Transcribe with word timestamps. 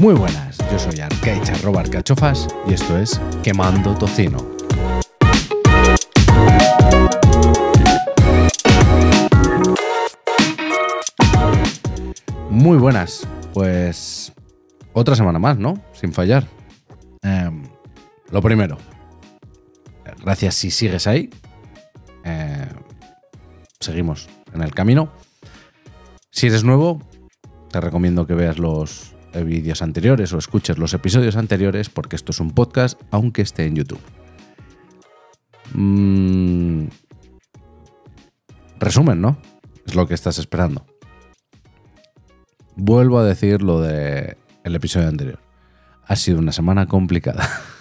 Muy 0.00 0.14
buenas, 0.14 0.58
yo 0.70 0.78
soy 0.78 1.00
Arcaich 1.00 1.48
arroba 1.50 1.80
arcachofas 1.80 2.46
y 2.66 2.74
esto 2.74 2.98
es 2.98 3.20
Quemando 3.42 3.94
Tocino. 3.94 4.36
Muy 12.50 12.78
buenas, 12.78 13.26
pues 13.52 14.32
otra 14.92 15.14
semana 15.16 15.38
más, 15.38 15.58
¿no? 15.58 15.78
Sin 15.92 16.12
fallar. 16.12 16.46
Em, 17.22 17.64
lo 18.30 18.42
primero, 18.42 18.76
gracias 20.24 20.54
si 20.54 20.70
sigues 20.70 21.06
ahí. 21.06 21.30
Eh, 22.24 22.66
seguimos 23.80 24.28
en 24.52 24.62
el 24.62 24.74
camino. 24.74 25.12
Si 26.30 26.46
eres 26.46 26.64
nuevo, 26.64 27.00
te 27.70 27.80
recomiendo 27.80 28.26
que 28.26 28.34
veas 28.34 28.58
los 28.58 29.14
vídeos 29.34 29.82
anteriores 29.82 30.32
o 30.32 30.38
escuches 30.38 30.78
los 30.78 30.94
episodios 30.94 31.36
anteriores 31.36 31.90
porque 31.90 32.16
esto 32.16 32.30
es 32.30 32.40
un 32.40 32.52
podcast 32.52 33.00
aunque 33.10 33.42
esté 33.42 33.66
en 33.66 33.76
YouTube. 33.76 34.00
Mm, 35.72 36.86
resumen, 38.78 39.20
¿no? 39.20 39.38
Es 39.86 39.94
lo 39.94 40.06
que 40.06 40.14
estás 40.14 40.38
esperando. 40.38 40.86
Vuelvo 42.76 43.18
a 43.18 43.24
decir 43.24 43.62
lo 43.62 43.80
del 43.80 44.36
el 44.62 44.74
episodio 44.74 45.08
anterior. 45.08 45.40
Ha 46.06 46.16
sido 46.16 46.38
una 46.38 46.52
semana 46.52 46.86
complicada. 46.86 47.48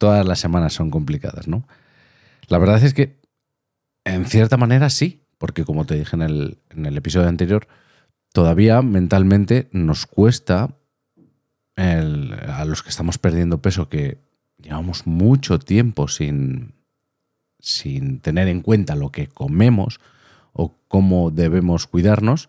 Todas 0.00 0.26
las 0.26 0.38
semanas 0.38 0.72
son 0.72 0.88
complicadas, 0.90 1.46
¿no? 1.46 1.68
La 2.48 2.56
verdad 2.56 2.82
es 2.82 2.94
que, 2.94 3.20
en 4.04 4.24
cierta 4.24 4.56
manera, 4.56 4.88
sí, 4.88 5.26
porque 5.36 5.66
como 5.66 5.84
te 5.84 5.94
dije 5.94 6.16
en 6.16 6.22
el, 6.22 6.96
episodio 6.96 7.28
anterior, 7.28 7.68
todavía 8.32 8.80
mentalmente 8.80 9.68
nos 9.72 10.06
cuesta 10.06 10.74
a 11.76 12.64
los 12.64 12.82
que 12.82 12.88
estamos 12.88 13.18
perdiendo 13.18 13.60
peso, 13.60 13.90
que 13.90 14.16
llevamos 14.56 15.06
mucho 15.06 15.58
tiempo 15.58 16.08
sin, 16.08 16.72
sin 17.58 18.20
tener 18.20 18.48
en 18.48 18.62
cuenta 18.62 18.96
lo 18.96 19.12
que 19.12 19.26
comemos 19.28 20.00
o 20.54 20.78
cómo 20.88 21.30
debemos 21.30 21.86
cuidarnos, 21.86 22.48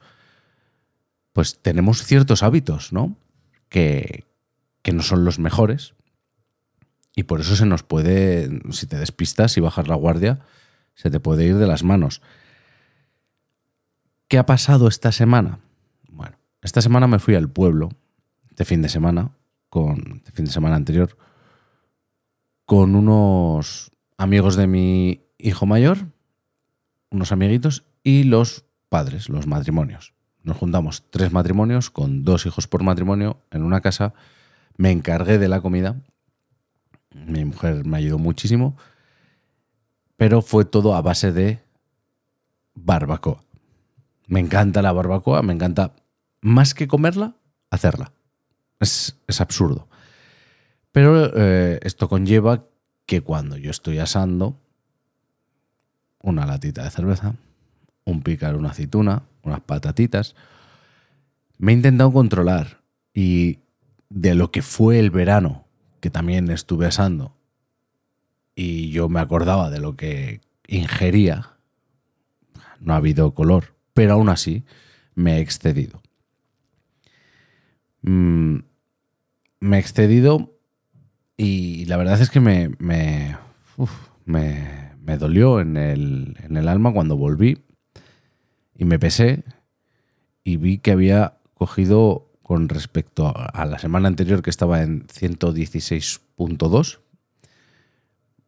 pues 1.33 1.61
tenemos 1.61 2.05
ciertos 2.05 2.43
hábitos, 2.43 2.93
¿no? 2.93 3.17
Que, 3.67 4.23
que 4.83 4.93
no 4.93 5.03
son 5.03 5.25
los 5.25 5.37
mejores. 5.37 5.95
Y 7.15 7.23
por 7.23 7.41
eso 7.41 7.55
se 7.55 7.65
nos 7.65 7.83
puede, 7.83 8.61
si 8.71 8.87
te 8.87 8.97
despistas 8.97 9.57
y 9.57 9.61
bajas 9.61 9.87
la 9.87 9.95
guardia, 9.95 10.39
se 10.95 11.09
te 11.09 11.19
puede 11.19 11.45
ir 11.45 11.57
de 11.57 11.67
las 11.67 11.83
manos. 11.83 12.21
¿Qué 14.27 14.37
ha 14.37 14.45
pasado 14.45 14.87
esta 14.87 15.11
semana? 15.11 15.59
Esta 16.61 16.81
semana 16.81 17.07
me 17.07 17.17
fui 17.17 17.33
al 17.33 17.49
pueblo, 17.49 17.89
de 18.55 18.65
fin 18.65 18.83
de 18.83 18.89
semana, 18.89 19.31
con, 19.69 20.21
de 20.23 20.31
fin 20.31 20.45
de 20.45 20.51
semana 20.51 20.75
anterior, 20.75 21.17
con 22.65 22.95
unos 22.95 23.91
amigos 24.17 24.55
de 24.55 24.67
mi 24.67 25.25
hijo 25.39 25.65
mayor, 25.65 26.05
unos 27.09 27.31
amiguitos 27.31 27.83
y 28.03 28.25
los 28.25 28.65
padres, 28.89 29.27
los 29.27 29.47
matrimonios. 29.47 30.13
Nos 30.43 30.57
juntamos 30.57 31.09
tres 31.09 31.31
matrimonios 31.31 31.89
con 31.89 32.23
dos 32.23 32.45
hijos 32.45 32.67
por 32.67 32.83
matrimonio 32.83 33.41
en 33.49 33.63
una 33.63 33.81
casa. 33.81 34.13
Me 34.77 34.91
encargué 34.91 35.39
de 35.39 35.49
la 35.49 35.61
comida. 35.61 36.01
Mi 37.13 37.45
mujer 37.45 37.85
me 37.85 37.97
ayudó 37.97 38.17
muchísimo. 38.17 38.77
Pero 40.17 40.41
fue 40.41 40.65
todo 40.65 40.95
a 40.95 41.01
base 41.01 41.31
de 41.31 41.59
barbacoa. 42.75 43.43
Me 44.27 44.39
encanta 44.39 44.81
la 44.81 44.91
barbacoa, 44.91 45.41
me 45.41 45.53
encanta 45.53 45.93
más 46.41 46.73
que 46.73 46.87
comerla, 46.87 47.35
hacerla. 47.69 48.11
Es, 48.79 49.15
absurdo. 49.39 49.87
Pero 50.91 51.31
eh, 51.35 51.79
esto 51.83 52.09
conlleva 52.09 52.65
que 53.05 53.21
cuando 53.21 53.57
yo 53.57 53.71
estoy 53.71 53.99
asando, 53.99 54.59
una 56.21 56.45
latita 56.45 56.83
de 56.83 56.91
cerveza, 56.91 57.35
un 58.05 58.21
picar, 58.21 58.55
una 58.55 58.69
aceituna, 58.69 59.23
unas 59.43 59.61
patatitas, 59.61 60.35
me 61.57 61.71
he 61.71 61.75
intentado 61.75 62.11
controlar 62.11 62.81
y 63.13 63.59
de 64.09 64.35
lo 64.35 64.51
que 64.51 64.61
fue 64.61 64.99
el 64.99 65.11
verano, 65.11 65.65
que 66.01 66.09
también 66.09 66.49
estuve 66.49 66.87
asando, 66.87 67.37
y 68.55 68.89
yo 68.89 69.07
me 69.07 69.21
acordaba 69.21 69.69
de 69.69 69.79
lo 69.79 69.95
que 69.95 70.41
ingería, 70.67 71.51
no 72.79 72.93
ha 72.93 72.97
habido 72.97 73.33
color, 73.33 73.75
pero 73.93 74.13
aún 74.13 74.29
así 74.29 74.65
me 75.15 75.37
he 75.37 75.39
excedido. 75.41 76.01
Mm, 78.01 78.57
me 79.59 79.77
he 79.77 79.79
excedido 79.79 80.57
y 81.37 81.85
la 81.85 81.97
verdad 81.97 82.19
es 82.19 82.29
que 82.29 82.39
me, 82.39 82.71
me, 82.79 83.37
me, 84.25 85.17
dolió 85.17 85.59
en 85.59 85.77
el, 85.77 86.37
en 86.43 86.57
el 86.57 86.67
alma 86.67 86.93
cuando 86.93 87.15
volví 87.15 87.63
y 88.75 88.85
me 88.85 88.97
pesé 88.97 89.43
y 90.43 90.57
vi 90.57 90.79
que 90.79 90.91
había 90.91 91.37
cogido 91.53 92.30
con 92.51 92.67
respecto 92.67 93.33
a 93.33 93.65
la 93.65 93.79
semana 93.79 94.09
anterior 94.09 94.43
que 94.43 94.49
estaba 94.49 94.81
en 94.81 95.07
116.2, 95.07 96.99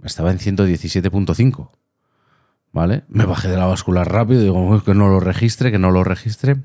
estaba 0.04 0.30
en 0.30 0.40
117.5. 0.40 1.70
¿Vale? 2.74 3.06
Me 3.08 3.24
bajé 3.24 3.48
de 3.48 3.56
la 3.56 3.66
báscula 3.66 4.04
rápido, 4.04 4.42
digo, 4.42 4.84
que 4.84 4.94
no 4.94 5.08
lo 5.08 5.22
registre, 5.22 5.72
que 5.72 5.80
no 5.80 5.90
lo 5.90 6.04
registre, 6.04 6.58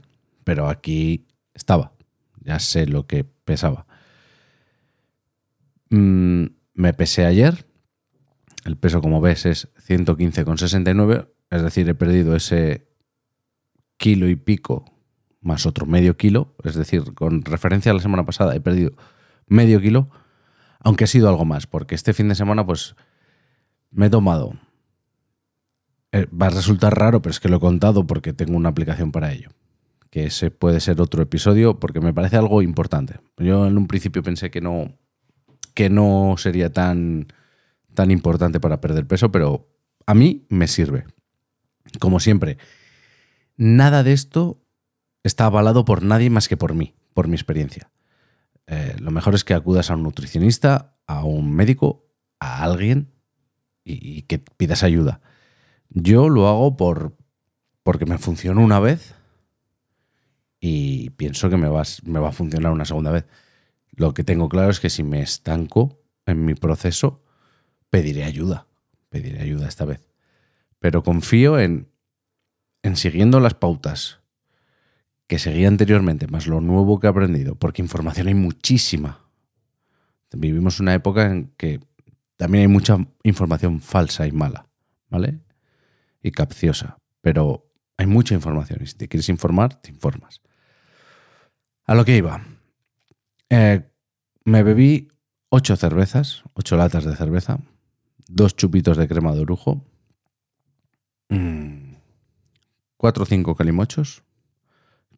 pero 0.42 0.68
aquí 0.68 1.28
estaba 1.54 1.92
ya 2.40 2.58
sé 2.58 2.86
lo 2.86 3.06
que 3.06 3.22
pesaba. 3.22 3.86
Mm, 5.90 6.46
me 6.74 6.92
pesé 6.92 7.24
ayer. 7.24 7.66
El 8.64 8.76
peso, 8.76 9.00
como 9.00 9.20
ves, 9.20 9.46
es 9.46 9.68
115,69. 9.86 11.28
Es 11.50 11.62
decir, 11.62 11.88
he 11.88 11.94
perdido 11.94 12.34
ese 12.34 12.88
kilo 13.96 14.28
y 14.28 14.34
pico 14.34 14.97
más 15.40 15.66
otro 15.66 15.86
medio 15.86 16.16
kilo. 16.16 16.54
Es 16.64 16.74
decir, 16.74 17.14
con 17.14 17.42
referencia 17.42 17.92
a 17.92 17.94
la 17.94 18.00
semana 18.00 18.24
pasada, 18.24 18.54
he 18.54 18.60
perdido 18.60 18.92
medio 19.46 19.80
kilo. 19.80 20.08
Aunque 20.80 21.04
ha 21.04 21.08
sido 21.08 21.28
algo 21.28 21.44
más, 21.44 21.66
porque 21.66 21.94
este 21.94 22.12
fin 22.12 22.28
de 22.28 22.34
semana, 22.34 22.64
pues, 22.64 22.94
me 23.90 24.06
he 24.06 24.10
tomado. 24.10 24.52
Eh, 26.12 26.26
va 26.30 26.46
a 26.46 26.50
resultar 26.50 26.96
raro, 26.96 27.20
pero 27.20 27.32
es 27.32 27.40
que 27.40 27.48
lo 27.48 27.56
he 27.56 27.60
contado 27.60 28.06
porque 28.06 28.32
tengo 28.32 28.56
una 28.56 28.70
aplicación 28.70 29.12
para 29.12 29.32
ello 29.32 29.50
que 30.10 30.26
ese 30.26 30.50
puede 30.50 30.80
ser 30.80 31.00
otro 31.00 31.22
episodio 31.22 31.78
porque 31.78 32.00
me 32.00 32.14
parece 32.14 32.36
algo 32.36 32.62
importante. 32.62 33.20
Yo 33.36 33.66
en 33.66 33.76
un 33.76 33.86
principio 33.86 34.22
pensé 34.22 34.50
que 34.50 34.60
no, 34.60 34.96
que 35.74 35.90
no 35.90 36.34
sería 36.38 36.72
tan, 36.72 37.26
tan 37.94 38.10
importante 38.10 38.60
para 38.60 38.80
perder 38.80 39.06
peso, 39.06 39.30
pero 39.30 39.68
a 40.06 40.14
mí 40.14 40.46
me 40.48 40.66
sirve. 40.66 41.04
Como 42.00 42.20
siempre, 42.20 42.58
nada 43.56 44.02
de 44.02 44.12
esto 44.12 44.62
está 45.22 45.46
avalado 45.46 45.84
por 45.84 46.02
nadie 46.02 46.30
más 46.30 46.48
que 46.48 46.56
por 46.56 46.74
mí, 46.74 46.94
por 47.14 47.28
mi 47.28 47.34
experiencia. 47.34 47.90
Eh, 48.66 48.96
lo 49.00 49.10
mejor 49.10 49.34
es 49.34 49.44
que 49.44 49.54
acudas 49.54 49.90
a 49.90 49.94
un 49.94 50.02
nutricionista, 50.02 50.96
a 51.06 51.24
un 51.24 51.52
médico, 51.54 52.06
a 52.38 52.62
alguien 52.62 53.12
y, 53.84 54.22
que 54.22 54.38
pidas 54.38 54.82
ayuda. 54.82 55.20
Yo 55.88 56.28
lo 56.28 56.48
hago 56.48 56.76
por, 56.76 57.16
porque 57.82 58.04
me 58.04 58.18
funcionó 58.18 58.62
una 58.62 58.78
vez 58.78 59.14
y 60.60 61.10
pienso 61.10 61.48
que 61.48 61.56
me 61.56 61.68
va, 61.68 61.82
me 62.04 62.18
va 62.18 62.28
a 62.28 62.32
funcionar 62.32 62.72
una 62.72 62.84
segunda 62.84 63.10
vez. 63.10 63.26
Lo 63.92 64.12
que 64.12 64.24
tengo 64.24 64.48
claro 64.48 64.70
es 64.70 64.80
que 64.80 64.90
si 64.90 65.02
me 65.02 65.22
estanco 65.22 66.02
en 66.26 66.44
mi 66.44 66.54
proceso, 66.54 67.24
pediré 67.88 68.24
ayuda. 68.24 68.66
Pediré 69.08 69.40
ayuda 69.40 69.66
esta 69.66 69.86
vez. 69.86 70.06
Pero 70.78 71.02
confío 71.02 71.58
en, 71.58 71.88
en 72.82 72.96
siguiendo 72.96 73.40
las 73.40 73.54
pautas 73.54 74.20
que 75.28 75.38
seguía 75.38 75.68
anteriormente, 75.68 76.26
más 76.26 76.46
lo 76.46 76.60
nuevo 76.60 76.98
que 76.98 77.06
he 77.06 77.10
aprendido, 77.10 77.54
porque 77.54 77.82
información 77.82 78.26
hay 78.28 78.34
muchísima. 78.34 79.20
Vivimos 80.32 80.80
una 80.80 80.94
época 80.94 81.30
en 81.30 81.52
que 81.56 81.80
también 82.36 82.62
hay 82.62 82.68
mucha 82.68 82.98
información 83.22 83.80
falsa 83.80 84.26
y 84.26 84.32
mala, 84.32 84.66
¿vale? 85.10 85.40
Y 86.22 86.30
capciosa. 86.30 86.96
Pero 87.20 87.70
hay 87.98 88.06
mucha 88.06 88.34
información 88.34 88.80
y 88.82 88.86
si 88.86 88.94
te 88.94 89.08
quieres 89.08 89.28
informar, 89.28 89.74
te 89.80 89.90
informas. 89.90 90.40
A 91.84 91.94
lo 91.94 92.04
que 92.04 92.16
iba. 92.16 92.42
Eh, 93.50 93.82
me 94.44 94.62
bebí 94.62 95.08
ocho 95.50 95.76
cervezas, 95.76 96.42
ocho 96.54 96.76
latas 96.76 97.04
de 97.04 97.16
cerveza, 97.16 97.58
dos 98.28 98.56
chupitos 98.56 98.96
de 98.96 99.08
crema 99.08 99.34
de 99.34 99.40
orujo, 99.40 99.84
mm, 101.28 101.94
cuatro 102.96 103.24
o 103.24 103.26
cinco 103.26 103.54
calimochos. 103.54 104.22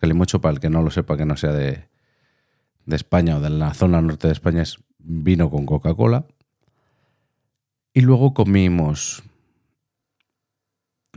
Calimocho, 0.00 0.40
para 0.40 0.54
el 0.54 0.60
que 0.60 0.70
no 0.70 0.82
lo 0.82 0.90
sepa, 0.90 1.16
que 1.16 1.26
no 1.26 1.36
sea 1.36 1.52
de, 1.52 1.88
de 2.86 2.96
España 2.96 3.36
o 3.36 3.40
de 3.40 3.50
la 3.50 3.74
zona 3.74 4.00
norte 4.00 4.28
de 4.28 4.32
España, 4.32 4.62
es 4.62 4.78
vino 4.98 5.50
con 5.50 5.66
Coca-Cola. 5.66 6.26
Y 7.92 8.00
luego 8.00 8.32
comimos. 8.32 9.22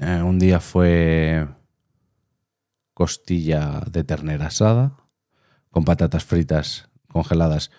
eh, 0.01 0.21
un 0.21 0.37
día 0.37 0.59
fue 0.59 1.47
costilla 2.93 3.81
de 3.89 4.03
ternera 4.03 4.47
asada 4.47 4.97
con 5.71 5.85
patatas 5.85 6.23
fritas 6.23 6.89
congeladas, 7.07 7.71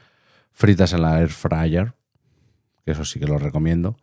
fritas 0.53 0.93
en 0.93 1.03
la 1.03 1.21
air 1.21 1.29
fryer, 1.29 1.95
que 2.85 2.93
eso 2.93 3.05
sí 3.05 3.21
que 3.21 3.27
lo 3.27 3.39
recomiendo. 3.39 3.97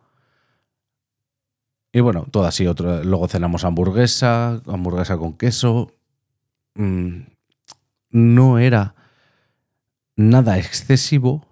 Y 1.92 2.00
bueno, 2.00 2.26
todo 2.32 2.46
así. 2.46 2.68
Otro, 2.68 3.04
luego 3.04 3.28
cenamos 3.28 3.66
hamburguesa, 3.66 4.62
hamburguesa 4.66 5.18
con 5.18 5.34
queso. 5.34 5.94
Mm, 6.76 7.24
no 8.12 8.60
era 8.60 8.96
nada 10.16 10.58
excesivo, 10.58 11.48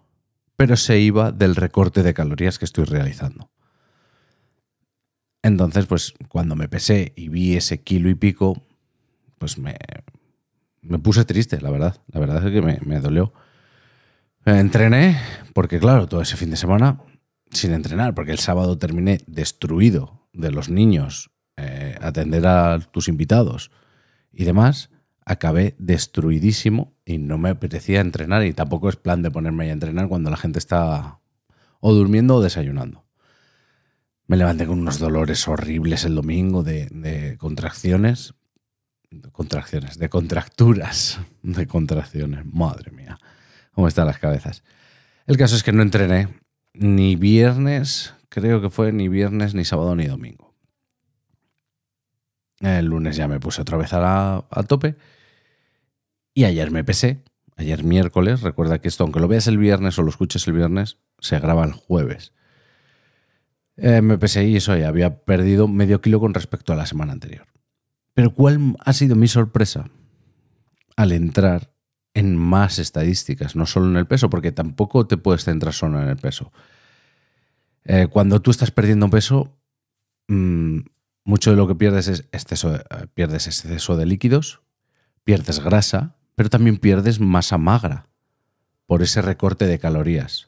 pero 0.55 0.75
se 0.75 0.99
iba 0.99 1.31
del 1.31 1.55
recorte 1.55 2.03
de 2.03 2.13
calorías 2.13 2.59
que 2.59 2.65
estoy 2.65 2.85
realizando. 2.85 3.49
Entonces, 5.41 5.85
pues 5.85 6.13
cuando 6.27 6.55
me 6.55 6.67
pesé 6.67 7.13
y 7.15 7.29
vi 7.29 7.55
ese 7.55 7.81
kilo 7.81 8.09
y 8.09 8.15
pico, 8.15 8.61
pues 9.37 9.57
me, 9.57 9.77
me 10.81 10.99
puse 10.99 11.23
triste, 11.25 11.61
la 11.61 11.69
verdad. 11.69 12.01
La 12.11 12.19
verdad 12.19 12.45
es 12.45 12.51
que 12.51 12.61
me, 12.61 12.79
me 12.85 12.99
dolió. 12.99 13.33
Entrené, 14.45 15.17
porque 15.53 15.79
claro, 15.79 16.07
todo 16.07 16.21
ese 16.21 16.35
fin 16.35 16.49
de 16.49 16.57
semana 16.57 16.99
sin 17.51 17.73
entrenar, 17.73 18.13
porque 18.13 18.31
el 18.31 18.39
sábado 18.39 18.77
terminé 18.77 19.19
destruido 19.27 20.27
de 20.33 20.51
los 20.51 20.69
niños, 20.69 21.31
eh, 21.57 21.97
atender 22.01 22.45
a 22.45 22.79
tus 22.79 23.07
invitados 23.07 23.71
y 24.31 24.43
demás, 24.43 24.89
acabé 25.29 25.75
destruidísimo 25.77 26.97
y 27.05 27.19
no 27.19 27.37
me 27.37 27.49
apetecía 27.49 28.01
entrenar 28.01 28.43
y 28.45 28.53
tampoco 28.53 28.89
es 28.89 28.95
plan 28.95 29.21
de 29.21 29.29
ponerme 29.29 29.69
a 29.69 29.73
entrenar 29.73 30.07
cuando 30.07 30.31
la 30.31 30.37
gente 30.37 30.57
está 30.57 31.19
o 31.79 31.93
durmiendo 31.93 32.35
o 32.35 32.41
desayunando. 32.41 33.05
Me 34.25 34.37
levanté 34.37 34.65
con 34.65 34.79
unos 34.79 34.97
dolores 34.97 35.47
horribles 35.47 36.03
el 36.03 36.15
domingo 36.15 36.63
de, 36.63 37.35
contracciones, 37.37 38.33
contracciones, 39.31 39.99
de 39.99 40.09
contracturas, 40.09 41.19
de 41.43 41.67
contracciones, 41.67 42.43
madre 42.45 42.89
mía, 42.89 43.19
cómo 43.71 43.87
están 43.87 44.07
las 44.07 44.17
cabezas. 44.17 44.63
El 45.27 45.37
caso 45.37 45.55
es 45.55 45.61
que 45.61 45.71
no 45.71 45.83
entrené 45.83 46.39
ni 46.73 47.15
viernes, 47.15 48.15
creo 48.29 48.61
que 48.61 48.71
fue 48.71 48.91
ni 48.91 49.09
viernes, 49.09 49.53
ni 49.53 49.63
sábado, 49.63 49.95
ni 49.95 50.07
domingo. 50.07 50.55
El 52.61 52.87
lunes 52.87 53.15
ya 53.15 53.27
me 53.27 53.39
puse 53.39 53.61
otra 53.61 53.77
vez 53.77 53.93
a, 53.93 54.37
a 54.37 54.63
tope. 54.63 54.95
Y 56.39 56.45
ayer 56.45 56.71
me 56.71 56.85
pesé. 56.85 57.21
Ayer 57.57 57.83
miércoles. 57.83 58.39
Recuerda 58.39 58.79
que 58.79 58.87
esto, 58.87 59.03
aunque 59.03 59.19
lo 59.19 59.27
veas 59.27 59.47
el 59.47 59.57
viernes 59.57 59.99
o 59.99 60.03
lo 60.03 60.09
escuches 60.09 60.47
el 60.47 60.53
viernes, 60.53 60.97
se 61.19 61.37
graba 61.37 61.65
el 61.65 61.73
jueves. 61.73 62.31
Eh, 63.75 64.01
me 64.01 64.17
pesé 64.17 64.47
y 64.47 64.55
eso, 64.55 64.73
ya 64.77 64.87
había 64.87 65.25
perdido 65.25 65.67
medio 65.67 65.99
kilo 65.99 66.21
con 66.21 66.33
respecto 66.33 66.71
a 66.71 66.77
la 66.77 66.85
semana 66.85 67.11
anterior. 67.11 67.45
Pero 68.13 68.33
¿cuál 68.33 68.77
ha 68.79 68.93
sido 68.93 69.17
mi 69.17 69.27
sorpresa? 69.27 69.89
Al 70.95 71.11
entrar 71.11 71.73
en 72.13 72.37
más 72.37 72.79
estadísticas, 72.79 73.57
no 73.57 73.65
solo 73.65 73.87
en 73.87 73.97
el 73.97 74.07
peso, 74.07 74.29
porque 74.29 74.53
tampoco 74.53 75.07
te 75.07 75.17
puedes 75.17 75.43
centrar 75.43 75.73
solo 75.73 76.01
en 76.01 76.07
el 76.07 76.15
peso. 76.15 76.53
Eh, 77.83 78.07
cuando 78.09 78.41
tú 78.41 78.51
estás 78.51 78.71
perdiendo 78.71 79.09
peso, 79.09 79.59
mm, 80.29 80.79
mucho 81.25 81.51
de 81.51 81.57
lo 81.57 81.67
que 81.67 81.75
pierdes 81.75 82.07
es 82.07 82.29
exceso, 82.31 82.77
eh, 82.77 82.81
pierdes 83.13 83.45
exceso 83.47 83.97
de 83.97 84.05
líquidos, 84.05 84.61
pierdes 85.25 85.59
grasa, 85.59 86.15
pero 86.39 86.49
también 86.49 86.77
pierdes 86.77 87.19
masa 87.19 87.57
magra 87.57 88.07
por 88.85 89.01
ese 89.01 89.21
recorte 89.21 89.65
de 89.65 89.77
calorías. 89.77 90.47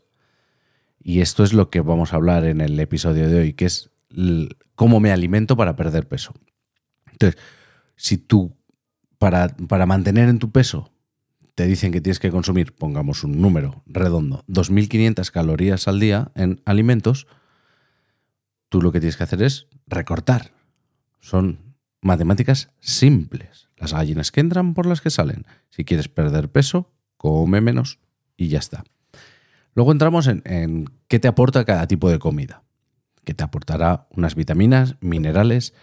Y 1.03 1.19
esto 1.19 1.43
es 1.43 1.51
lo 1.51 1.69
que 1.69 1.81
vamos 1.81 2.13
a 2.13 2.15
hablar 2.15 2.45
en 2.45 2.61
el 2.61 2.79
episodio 2.79 3.27
de 3.27 3.41
hoy, 3.41 3.51
que 3.51 3.65
es 3.65 3.91
cómo 4.75 5.01
me 5.01 5.11
alimento 5.11 5.57
para 5.57 5.75
perder 5.75 6.07
peso. 6.07 6.33
Entonces, 7.11 7.37
si 7.97 8.17
tú, 8.17 8.55
para, 9.17 9.49
para 9.49 9.85
mantener 9.85 10.29
en 10.29 10.39
tu 10.39 10.49
peso, 10.53 10.93
te 11.55 11.65
dicen 11.65 11.91
que 11.91 11.99
tienes 11.99 12.19
que 12.19 12.31
consumir, 12.31 12.73
pongamos 12.73 13.25
un 13.25 13.41
número 13.41 13.83
redondo, 13.85 14.45
2.500 14.47 15.29
calorías 15.29 15.89
al 15.89 15.99
día 15.99 16.31
en 16.35 16.61
alimentos, 16.63 17.27
tú 18.69 18.81
lo 18.81 18.93
que 18.93 19.01
tienes 19.01 19.17
que 19.17 19.23
hacer 19.23 19.43
es 19.43 19.67
recortar. 19.87 20.53
Son 21.19 21.75
matemáticas 21.99 22.69
simples. 22.79 23.67
Las 23.81 23.93
gallinas 23.93 24.31
que 24.31 24.41
entran 24.41 24.75
por 24.75 24.85
las 24.85 25.01
que 25.01 25.09
salen. 25.09 25.47
Si 25.71 25.83
quieres 25.83 26.07
perder 26.07 26.51
peso, 26.51 26.93
come 27.17 27.61
menos 27.61 27.97
y 28.37 28.47
ya 28.47 28.59
está. 28.59 28.83
Luego 29.73 29.91
entramos 29.91 30.27
en, 30.27 30.85
qué 31.07 31.19
te 31.19 31.27
aporta 31.27 31.65
cada 31.65 31.87
tipo 31.87 32.07
de 32.11 32.19
comida. 32.19 32.61
Que 33.23 33.33
te 33.33 33.43
aportará 33.43 34.07
unas 34.11 34.35
vitaminas, 34.35 34.97
minerales 35.01 35.73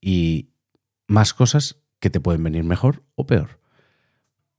y 0.00 0.50
más 1.06 1.32
cosas 1.32 1.76
que 2.00 2.10
te 2.10 2.18
pueden 2.18 2.42
venir 2.42 2.64
mejor 2.64 3.04
o 3.14 3.24
peor. 3.24 3.60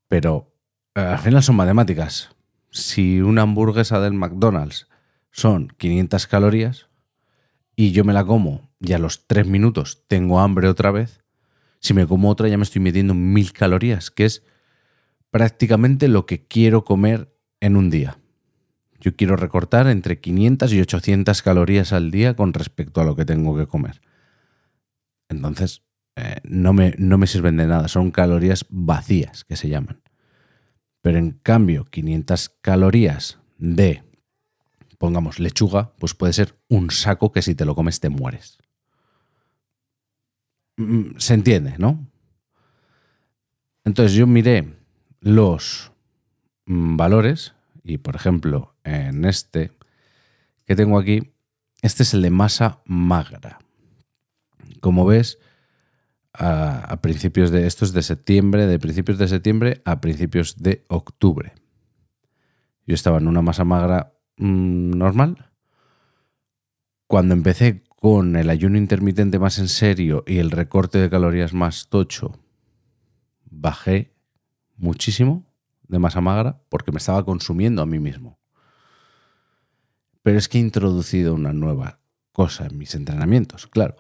Pero 0.08 0.56
eh, 0.96 1.02
al 1.02 1.20
final 1.20 1.44
son 1.44 1.58
matemáticas. 1.58 2.30
Si 2.70 3.20
una 3.20 3.42
hamburguesa 3.42 4.00
del 4.00 4.14
McDonald's 4.14 4.88
son 5.32 5.68
500 5.68 6.28
calorías 6.28 6.88
y 7.76 7.92
yo 7.92 8.06
me 8.06 8.14
la 8.14 8.24
como 8.24 8.70
y 8.80 8.94
a 8.94 9.00
los 9.00 9.28
3 9.28 9.48
minutos 9.48 10.06
tengo 10.08 10.40
hambre 10.40 10.70
otra 10.70 10.92
vez, 10.92 11.23
si 11.84 11.94
me 11.94 12.08
como 12.08 12.30
otra 12.30 12.48
ya 12.48 12.58
me 12.58 12.64
estoy 12.64 12.82
metiendo 12.82 13.14
1000 13.14 13.52
calorías, 13.52 14.10
que 14.10 14.24
es 14.24 14.44
prácticamente 15.30 16.08
lo 16.08 16.26
que 16.26 16.48
quiero 16.48 16.86
comer 16.86 17.36
en 17.60 17.76
un 17.76 17.90
día. 17.90 18.18
Yo 19.02 19.18
quiero 19.18 19.36
recortar 19.36 19.88
entre 19.88 20.22
500 20.22 20.72
y 20.72 20.80
800 20.80 21.42
calorías 21.42 21.92
al 21.92 22.10
día 22.10 22.38
con 22.38 22.54
respecto 22.54 23.02
a 23.02 23.04
lo 23.04 23.18
que 23.18 23.26
tengo 23.26 23.58
que 23.58 23.68
comer. 23.68 24.02
Entonces, 25.28 25.84
eh, 26.16 26.38
no, 26.46 26.72
me, 26.72 26.96
no 26.98 27.18
me 27.18 27.28
sirven 27.28 27.58
de 27.58 27.68
nada, 27.68 27.90
son 27.90 28.12
calorías 28.12 28.66
vacías 28.70 29.44
que 29.44 29.58
se 29.58 29.68
llaman. 29.68 30.02
Pero 31.02 31.18
en 31.18 31.32
cambio, 31.32 31.84
500 31.84 32.48
calorías 32.62 33.40
de, 33.58 34.04
pongamos, 34.98 35.40
lechuga, 35.40 35.94
pues 36.00 36.14
puede 36.14 36.32
ser 36.32 36.58
un 36.70 36.92
saco 36.92 37.34
que 37.34 37.42
si 37.42 37.56
te 37.56 37.66
lo 37.66 37.76
comes 37.76 38.00
te 38.00 38.08
mueres. 38.08 38.63
Mm, 40.78 41.18
Se 41.18 41.34
entiende, 41.34 41.76
¿no? 41.78 42.06
Entonces 43.86 44.14
yo 44.14 44.28
miré 44.28 44.78
los 45.20 45.92
mm, 46.66 46.96
valores 46.98 47.54
y, 47.84 47.98
por 47.98 48.16
ejemplo, 48.16 48.76
en 48.84 49.26
este 49.26 49.72
que 50.66 50.76
tengo 50.76 50.98
aquí, 50.98 51.34
este 51.82 52.04
es 52.04 52.14
el 52.14 52.22
de 52.22 52.30
masa 52.30 52.82
magra. 52.86 53.60
Como 54.80 55.06
ves, 55.06 55.38
a, 56.34 57.00
principios 57.02 57.52
de 57.52 57.68
esto 57.68 57.86
es 57.86 57.94
de 57.94 58.02
septiembre, 58.02 58.66
de 58.66 58.80
principios 58.80 59.18
de 59.18 59.28
septiembre 59.28 59.82
a 59.86 60.02
principios 60.02 60.58
de 60.58 60.84
octubre. 60.88 61.54
Yo 62.88 62.96
estaba 62.96 63.18
en 63.18 63.28
una 63.28 63.42
masa 63.42 63.64
magra 63.64 64.14
mm, 64.38 64.92
normal. 64.98 65.52
Cuando 67.08 67.34
empecé 67.34 67.84
con 68.04 68.36
el 68.36 68.50
ayuno 68.50 68.78
intermitente 68.78 69.40
más 69.40 69.60
en 69.60 69.70
serio 69.70 70.26
y 70.28 70.40
el 70.40 70.52
recorte 70.52 70.98
de 70.98 71.10
calorías 71.10 71.54
más 71.54 71.88
tocho, 71.88 72.38
bajé 73.46 74.14
muchísimo 74.76 75.46
de 75.88 76.00
masa 76.00 76.20
magra 76.20 76.62
porque 76.68 76.92
me 76.92 76.98
estaba 76.98 77.24
consumiendo 77.24 77.82
a 77.82 77.86
mí 77.86 78.00
mismo. 78.00 78.38
Pero 80.22 80.38
es 80.38 80.50
que 80.50 80.58
he 80.58 80.62
introducido 80.62 81.34
una 81.34 81.54
nueva 81.54 82.02
cosa 82.34 82.66
en 82.66 82.78
mis 82.78 82.94
entrenamientos, 82.94 83.68
claro. 83.68 83.96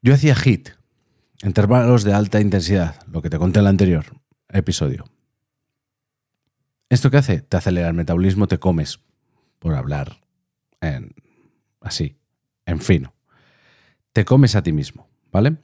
Yo 0.00 0.14
hacía 0.14 0.36
HIT, 0.36 0.68
intervalos 1.42 2.04
de 2.04 2.14
alta 2.14 2.40
intensidad, 2.40 3.04
lo 3.08 3.22
que 3.22 3.30
te 3.30 3.40
conté 3.40 3.58
en 3.58 3.64
el 3.64 3.70
anterior 3.70 4.04
episodio. 4.50 5.04
¿Esto 6.88 7.10
qué 7.10 7.16
hace? 7.16 7.40
Te 7.40 7.56
acelera 7.56 7.88
el 7.88 7.94
metabolismo, 7.94 8.46
te 8.46 8.60
comes, 8.60 9.00
por 9.58 9.74
hablar 9.74 10.20
en, 10.80 11.12
así, 11.80 12.20
en 12.66 12.80
fino. 12.80 13.14
Te 14.12 14.24
comes 14.24 14.56
a 14.56 14.62
ti 14.62 14.72
mismo, 14.72 15.08
¿vale? 15.32 15.56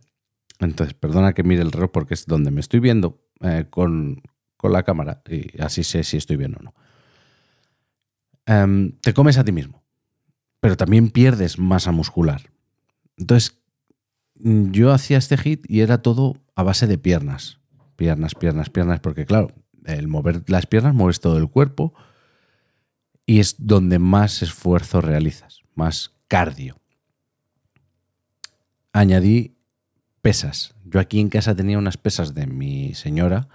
Entonces, 0.58 0.94
perdona 0.94 1.32
que 1.32 1.42
mire 1.42 1.62
el 1.62 1.72
reloj 1.72 1.90
porque 1.92 2.14
es 2.14 2.26
donde 2.26 2.50
me 2.50 2.60
estoy 2.60 2.80
viendo 2.80 3.22
eh, 3.40 3.66
con, 3.70 4.22
con 4.56 4.72
la 4.72 4.82
cámara 4.82 5.22
y 5.28 5.60
así 5.60 5.84
sé 5.84 6.04
si 6.04 6.16
estoy 6.16 6.36
bien 6.36 6.56
o 6.58 6.62
no. 6.62 6.74
Em, 8.46 8.92
te 9.00 9.14
comes 9.14 9.38
a 9.38 9.44
ti 9.44 9.52
mismo, 9.52 9.82
pero 10.60 10.76
también 10.76 11.10
pierdes 11.10 11.58
masa 11.58 11.92
muscular. 11.92 12.50
Entonces, 13.16 13.58
mm, 14.34 14.72
yo 14.72 14.92
hacía 14.92 15.18
este 15.18 15.36
hit 15.38 15.64
y 15.68 15.80
era 15.80 16.02
todo 16.02 16.36
a 16.54 16.62
base 16.62 16.86
de 16.86 16.98
piernas. 16.98 17.60
Piernas, 17.96 18.34
piernas, 18.34 18.70
piernas, 18.70 19.00
porque 19.00 19.24
claro, 19.24 19.52
el 19.84 20.08
mover 20.08 20.42
las 20.48 20.66
piernas 20.66 20.94
mueves 20.94 21.20
todo 21.20 21.38
el 21.38 21.48
cuerpo 21.48 21.94
y 23.26 23.40
es 23.40 23.54
donde 23.58 23.98
más 23.98 24.42
esfuerzo 24.42 25.00
realizas, 25.00 25.62
más 25.74 26.16
cardio. 26.26 26.79
Añadí 29.00 29.56
pesas. 30.20 30.74
Yo 30.84 31.00
aquí 31.00 31.20
en 31.20 31.30
casa 31.30 31.54
tenía 31.54 31.78
unas 31.78 31.96
pesas 31.96 32.34
de 32.34 32.46
mi 32.46 32.92
señora 32.92 33.48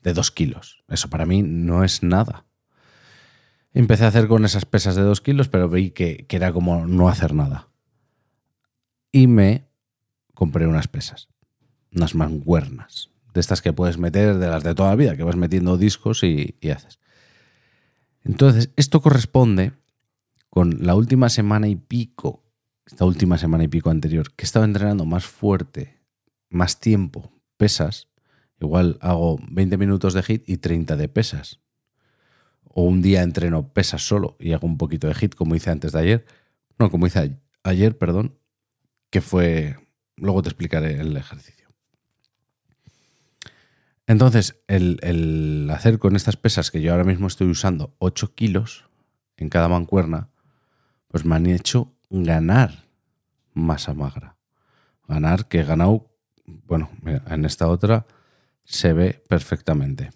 de 0.00 0.12
dos 0.12 0.30
kilos. 0.30 0.84
Eso 0.86 1.10
para 1.10 1.26
mí 1.26 1.42
no 1.42 1.82
es 1.82 2.04
nada. 2.04 2.44
Empecé 3.74 4.04
a 4.04 4.08
hacer 4.08 4.28
con 4.28 4.44
esas 4.44 4.64
pesas 4.64 4.94
de 4.94 5.02
2 5.02 5.20
kilos, 5.20 5.48
pero 5.48 5.68
vi 5.68 5.90
que, 5.90 6.24
que 6.28 6.36
era 6.36 6.52
como 6.52 6.86
no 6.86 7.08
hacer 7.08 7.34
nada. 7.34 7.68
Y 9.10 9.26
me 9.26 9.66
compré 10.34 10.68
unas 10.68 10.86
pesas, 10.86 11.28
unas 11.92 12.14
manguernas, 12.14 13.10
de 13.34 13.40
estas 13.40 13.60
que 13.60 13.72
puedes 13.72 13.98
meter 13.98 14.38
de 14.38 14.46
las 14.46 14.62
de 14.62 14.76
toda 14.76 14.90
la 14.90 14.96
vida, 14.96 15.16
que 15.16 15.24
vas 15.24 15.34
metiendo 15.34 15.78
discos 15.78 16.22
y, 16.22 16.54
y 16.60 16.70
haces. 16.70 17.00
Entonces, 18.22 18.70
esto 18.76 19.00
corresponde 19.00 19.72
con 20.48 20.86
la 20.86 20.94
última 20.94 21.28
semana 21.28 21.66
y 21.66 21.74
pico, 21.74 22.41
esta 22.92 23.06
última 23.06 23.38
semana 23.38 23.64
y 23.64 23.68
pico 23.68 23.88
anterior, 23.88 24.34
que 24.34 24.44
estaba 24.44 24.66
entrenando 24.66 25.06
más 25.06 25.24
fuerte, 25.24 25.98
más 26.50 26.78
tiempo, 26.78 27.32
pesas, 27.56 28.08
igual 28.60 28.98
hago 29.00 29.38
20 29.50 29.78
minutos 29.78 30.12
de 30.12 30.22
hit 30.22 30.46
y 30.46 30.58
30 30.58 30.96
de 30.96 31.08
pesas. 31.08 31.60
O 32.64 32.84
un 32.84 33.00
día 33.00 33.22
entreno 33.22 33.72
pesas 33.72 34.06
solo 34.06 34.36
y 34.38 34.52
hago 34.52 34.66
un 34.66 34.76
poquito 34.76 35.08
de 35.08 35.14
hit, 35.14 35.34
como 35.34 35.54
hice 35.54 35.70
antes 35.70 35.92
de 35.92 36.00
ayer. 36.00 36.26
No, 36.78 36.90
como 36.90 37.06
hice 37.06 37.38
ayer, 37.64 37.96
perdón, 37.96 38.38
que 39.08 39.22
fue... 39.22 39.78
Luego 40.16 40.42
te 40.42 40.50
explicaré 40.50 41.00
el 41.00 41.16
ejercicio. 41.16 41.68
Entonces, 44.06 44.62
el, 44.68 44.98
el, 45.02 45.70
hacer 45.70 45.98
con 45.98 46.14
estas 46.14 46.36
pesas 46.36 46.70
que 46.70 46.82
yo 46.82 46.92
ahora 46.92 47.04
mismo 47.04 47.26
estoy 47.26 47.48
usando 47.48 47.96
8 48.00 48.34
kilos 48.34 48.84
en 49.38 49.48
cada 49.48 49.68
mancuerna, 49.68 50.28
pues 51.08 51.24
me 51.24 51.36
han 51.36 51.46
hecho 51.46 51.94
ganar 52.12 52.84
masa 53.54 53.94
magra. 53.94 54.36
Ganar 55.08 55.48
que 55.48 55.64
ganado, 55.64 56.10
bueno, 56.46 56.90
en 57.04 57.44
esta 57.44 57.68
otra 57.68 58.06
se 58.64 58.92
ve 58.92 59.22
perfectamente. 59.28 60.10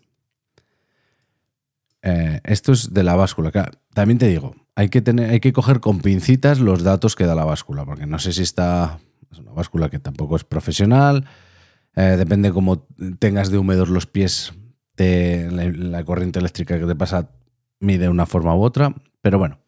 Eh, 2.02 2.40
esto 2.44 2.72
es 2.72 2.92
de 2.92 3.02
la 3.02 3.16
báscula. 3.16 3.50
También 3.92 4.18
te 4.18 4.28
digo, 4.28 4.54
hay 4.74 4.90
que, 4.90 5.00
tener, 5.00 5.30
hay 5.30 5.40
que 5.40 5.52
coger 5.52 5.80
con 5.80 6.00
pincitas 6.00 6.60
los 6.60 6.82
datos 6.82 7.16
que 7.16 7.24
da 7.26 7.34
la 7.34 7.44
báscula, 7.44 7.84
porque 7.84 8.06
no 8.06 8.18
sé 8.18 8.32
si 8.32 8.42
está. 8.42 9.00
Es 9.32 9.38
una 9.38 9.52
báscula 9.52 9.88
que 9.88 9.98
tampoco 9.98 10.36
es 10.36 10.44
profesional. 10.44 11.26
Eh, 11.96 12.16
depende 12.16 12.52
cómo 12.52 12.86
tengas 13.18 13.50
de 13.50 13.58
húmedos 13.58 13.88
los 13.88 14.06
pies, 14.06 14.52
la, 14.96 15.64
la 15.64 16.04
corriente 16.04 16.38
eléctrica 16.38 16.78
que 16.78 16.86
te 16.86 16.94
pasa 16.94 17.30
mide 17.80 18.08
una 18.08 18.26
forma 18.26 18.54
u 18.54 18.62
otra. 18.62 18.94
Pero 19.20 19.38
bueno, 19.38 19.58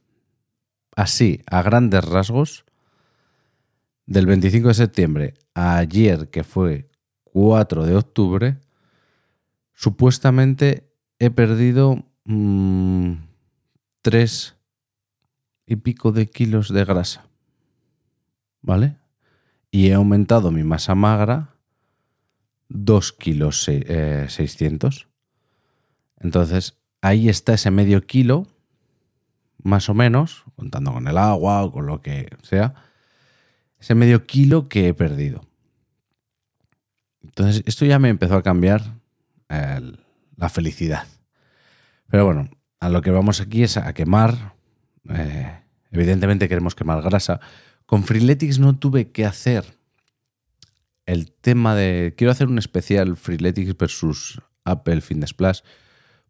así, 0.98 1.42
a 1.46 1.62
grandes 1.62 2.04
rasgos, 2.04 2.64
del 4.06 4.26
25 4.26 4.68
de 4.68 4.74
septiembre 4.74 5.34
a 5.54 5.76
ayer, 5.76 6.28
que 6.28 6.42
fue 6.42 6.90
4 7.22 7.86
de 7.86 7.94
octubre, 7.94 8.58
supuestamente 9.74 10.90
he 11.20 11.30
perdido 11.30 12.04
3 12.24 12.34
mm, 12.34 13.16
y 15.66 15.76
pico 15.76 16.10
de 16.10 16.28
kilos 16.28 16.72
de 16.72 16.84
grasa. 16.84 17.26
¿Vale? 18.60 18.96
Y 19.70 19.90
he 19.90 19.94
aumentado 19.94 20.50
mi 20.50 20.64
masa 20.64 20.96
magra 20.96 21.54
2 22.70 23.12
kilos 23.12 23.62
600. 23.62 24.96
Eh, 24.98 25.06
Entonces, 26.18 26.76
ahí 27.02 27.28
está 27.28 27.54
ese 27.54 27.70
medio 27.70 28.04
kilo 28.04 28.48
más 29.62 29.88
o 29.88 29.94
menos, 29.94 30.44
contando 30.56 30.92
con 30.92 31.08
el 31.08 31.18
agua 31.18 31.64
o 31.64 31.72
con 31.72 31.86
lo 31.86 32.00
que 32.00 32.28
sea, 32.42 32.74
ese 33.78 33.94
medio 33.94 34.26
kilo 34.26 34.68
que 34.68 34.88
he 34.88 34.94
perdido. 34.94 35.42
Entonces, 37.22 37.62
esto 37.66 37.84
ya 37.84 37.98
me 37.98 38.08
empezó 38.08 38.36
a 38.36 38.42
cambiar 38.42 38.82
la 40.36 40.48
felicidad. 40.48 41.06
Pero 42.08 42.24
bueno, 42.24 42.50
a 42.80 42.88
lo 42.88 43.02
que 43.02 43.10
vamos 43.10 43.40
aquí 43.40 43.62
es 43.62 43.76
a 43.76 43.92
quemar. 43.92 44.54
Eh, 45.08 45.58
evidentemente 45.90 46.48
queremos 46.48 46.74
quemar 46.74 47.02
grasa. 47.02 47.40
Con 47.86 48.04
Freeletics 48.04 48.58
no 48.58 48.76
tuve 48.76 49.10
que 49.10 49.24
hacer 49.24 49.64
el 51.06 51.30
tema 51.32 51.74
de. 51.74 52.14
Quiero 52.16 52.30
hacer 52.30 52.48
un 52.48 52.58
especial 52.58 53.16
Freeletics 53.16 53.76
versus 53.76 54.40
Apple 54.64 55.00
Fitness 55.00 55.34
Plus, 55.34 55.64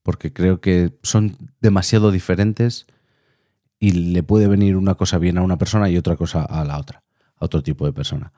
porque 0.03 0.33
creo 0.33 0.61
que 0.61 0.97
son 1.03 1.37
demasiado 1.61 2.11
diferentes 2.11 2.87
y 3.79 3.93
le 3.93 4.23
puede 4.23 4.49
venir 4.49 4.77
una 4.77 4.95
cosa 4.95 5.19
bien 5.19 5.39
a 5.39 5.43
una 5.43 5.59
persona 5.59 5.89
y 5.89 5.97
otra 5.97 6.17
cosa 6.17 6.43
a 6.43 6.65
la 6.65 6.79
otra, 6.79 7.03
a 7.37 7.45
otro 7.45 7.63
tipo 7.63 7.87
de 7.87 7.93
persona. 7.93 8.33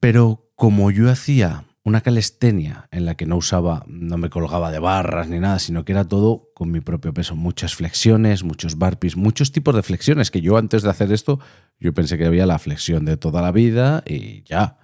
Pero 0.00 0.50
como 0.56 0.90
yo 0.90 1.10
hacía 1.10 1.64
una 1.84 2.00
calistenia 2.00 2.88
en 2.92 3.04
la 3.04 3.16
que 3.16 3.26
no 3.26 3.36
usaba, 3.36 3.84
no 3.88 4.16
me 4.16 4.30
colgaba 4.30 4.70
de 4.70 4.78
barras 4.78 5.28
ni 5.28 5.40
nada, 5.40 5.58
sino 5.58 5.84
que 5.84 5.92
era 5.92 6.04
todo 6.04 6.50
con 6.54 6.70
mi 6.70 6.80
propio 6.80 7.12
peso, 7.12 7.34
muchas 7.34 7.74
flexiones, 7.74 8.44
muchos 8.44 8.76
burpees, 8.76 9.16
muchos 9.16 9.50
tipos 9.50 9.74
de 9.74 9.82
flexiones, 9.82 10.30
que 10.30 10.40
yo 10.40 10.56
antes 10.56 10.82
de 10.82 10.90
hacer 10.90 11.12
esto, 11.12 11.40
yo 11.80 11.92
pensé 11.92 12.18
que 12.18 12.26
había 12.26 12.46
la 12.46 12.60
flexión 12.60 13.04
de 13.04 13.16
toda 13.16 13.42
la 13.42 13.50
vida 13.50 14.04
y 14.06 14.44
ya, 14.44 14.78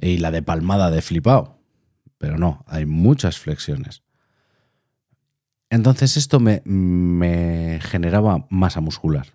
y 0.00 0.18
la 0.18 0.30
de 0.30 0.42
palmada 0.42 0.90
de 0.90 1.02
flipado, 1.02 1.58
pero 2.16 2.38
no, 2.38 2.64
hay 2.66 2.86
muchas 2.86 3.38
flexiones. 3.38 4.02
Entonces 5.70 6.16
esto 6.16 6.38
me, 6.40 7.80
generaba 7.82 8.46
masa 8.50 8.80
muscular. 8.80 9.34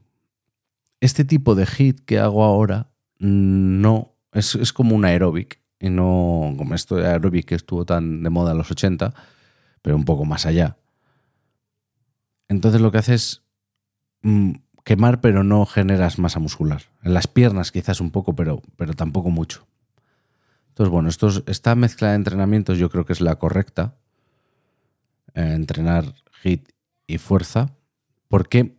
Este 1.00 1.26
tipo 1.26 1.56
de 1.56 1.66
hit 1.66 2.00
que 2.06 2.20
hago 2.20 2.44
ahora 2.44 2.92
no 3.20 4.16
es, 4.32 4.72
como 4.74 4.96
un 4.96 5.06
aeróbic 5.06 5.62
y 5.80 5.90
no 5.90 6.54
como 6.58 6.76
esto 6.76 6.96
de 6.96 7.08
aeróbic 7.08 7.48
que 7.48 7.56
estuvo 7.56 7.86
tan 7.86 8.24
de 8.24 8.30
moda 8.30 8.52
en 8.52 8.60
los 8.60 8.72
80, 8.72 9.14
pero 9.82 9.96
un 9.96 10.06
poco 10.06 10.26
más 10.26 10.46
allá. 10.46 10.78
Entonces 12.48 12.82
lo 12.82 12.92
que 12.92 13.00
haces 13.00 13.22
es 13.22 13.42
mm, 14.22 14.52
quemar 14.84 15.22
pero 15.22 15.44
no 15.44 15.66
generas 15.66 16.20
masa 16.20 16.40
muscular. 16.40 16.84
En 17.04 17.14
las 17.14 17.28
piernas 17.28 17.72
quizás 17.72 18.00
un 18.00 18.12
poco, 18.12 18.36
pero, 18.36 18.62
pero 18.78 18.94
tampoco 18.94 19.32
mucho. 19.32 19.68
Entonces 20.70 20.92
bueno, 20.92 21.10
esta 21.48 21.76
mezcla 21.76 22.10
de 22.10 22.16
entrenamientos 22.16 22.78
yo 22.78 22.90
creo 22.90 23.06
que 23.06 23.14
es 23.14 23.22
la 23.22 23.36
correcta 23.36 23.96
eh, 25.36 25.54
entrenar 25.54 26.14
hit 26.42 26.70
y 27.08 27.18
fuerza, 27.18 27.76
porque 28.28 28.78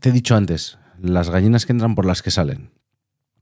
te 0.00 0.10
he 0.10 0.12
dicho 0.12 0.36
antes, 0.36 0.78
las 1.00 1.30
gallinas 1.30 1.66
que 1.66 1.72
entran 1.72 1.94
por 1.94 2.04
las 2.04 2.22
que 2.22 2.30
salen. 2.30 2.70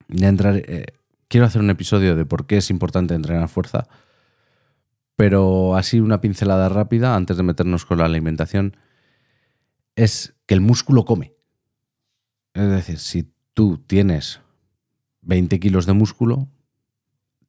entrar, 0.09 0.57
eh, 0.57 0.87
quiero 1.29 1.47
hacer 1.47 1.61
un 1.61 1.71
episodio 1.71 2.15
de 2.15 2.25
por 2.25 2.47
qué 2.47 2.59
es 2.59 2.71
importante 2.71 3.15
entrenar 3.15 3.49
fuerza, 3.49 3.89
pero 5.17 5.77
así 5.77 6.01
una 6.01 6.21
pincelada 6.21 6.69
rápida 6.69 7.17
antes 7.17 7.37
de 7.37 7.43
meternos 7.43 7.85
con 7.85 7.99
la 7.99 8.05
alimentación 8.05 8.77
es 9.97 10.35
que 10.47 10.55
el 10.55 10.61
músculo 10.61 11.05
come. 11.05 11.35
Es 12.55 12.69
decir, 12.69 12.99
si 12.99 13.33
tú 13.55 13.79
tienes 13.79 14.41
20 15.23 15.59
kilos 15.59 15.87
de 15.87 15.95
músculo, 15.95 16.49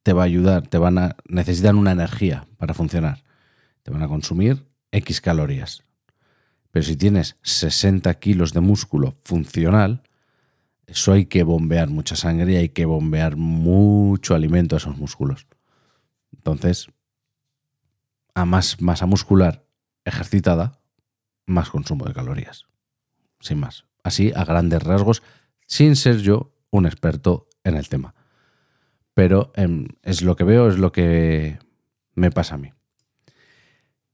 te 0.02 0.12
va 0.12 0.22
a 0.22 0.26
ayudar, 0.26 0.66
te 0.66 0.78
van 0.78 0.98
a 0.98 1.16
necesitan 1.28 1.76
una 1.76 1.92
energía 1.92 2.48
para 2.56 2.74
funcionar. 2.74 3.24
Te 3.82 3.90
van 3.90 4.02
a 4.02 4.08
consumir 4.08 4.67
X 4.92 5.20
calorías. 5.20 5.82
Pero 6.70 6.84
si 6.84 6.96
tienes 6.96 7.36
60 7.42 8.12
kilos 8.14 8.52
de 8.52 8.60
músculo 8.60 9.16
funcional, 9.24 10.02
eso 10.86 11.12
hay 11.12 11.26
que 11.26 11.42
bombear 11.42 11.88
mucha 11.88 12.16
sangre 12.16 12.52
y 12.52 12.56
hay 12.56 12.68
que 12.70 12.86
bombear 12.86 13.36
mucho 13.36 14.34
alimento 14.34 14.76
a 14.76 14.78
esos 14.78 14.96
músculos. 14.96 15.46
Entonces, 16.32 16.88
a 18.34 18.44
más 18.44 18.80
masa 18.80 19.06
muscular 19.06 19.66
ejercitada, 20.04 20.80
más 21.46 21.70
consumo 21.70 22.04
de 22.06 22.14
calorías. 22.14 22.64
Sin 23.40 23.58
más. 23.58 23.84
Así, 24.02 24.32
a 24.34 24.44
grandes 24.44 24.82
rasgos, 24.82 25.22
sin 25.66 25.96
ser 25.96 26.18
yo 26.18 26.52
un 26.70 26.86
experto 26.86 27.48
en 27.64 27.76
el 27.76 27.88
tema. 27.88 28.14
Pero 29.14 29.52
em, 29.56 29.88
es 30.02 30.22
lo 30.22 30.36
que 30.36 30.44
veo, 30.44 30.68
es 30.68 30.78
lo 30.78 30.92
que 30.92 31.58
me 32.14 32.30
pasa 32.30 32.54
a 32.54 32.58
mí. 32.58 32.72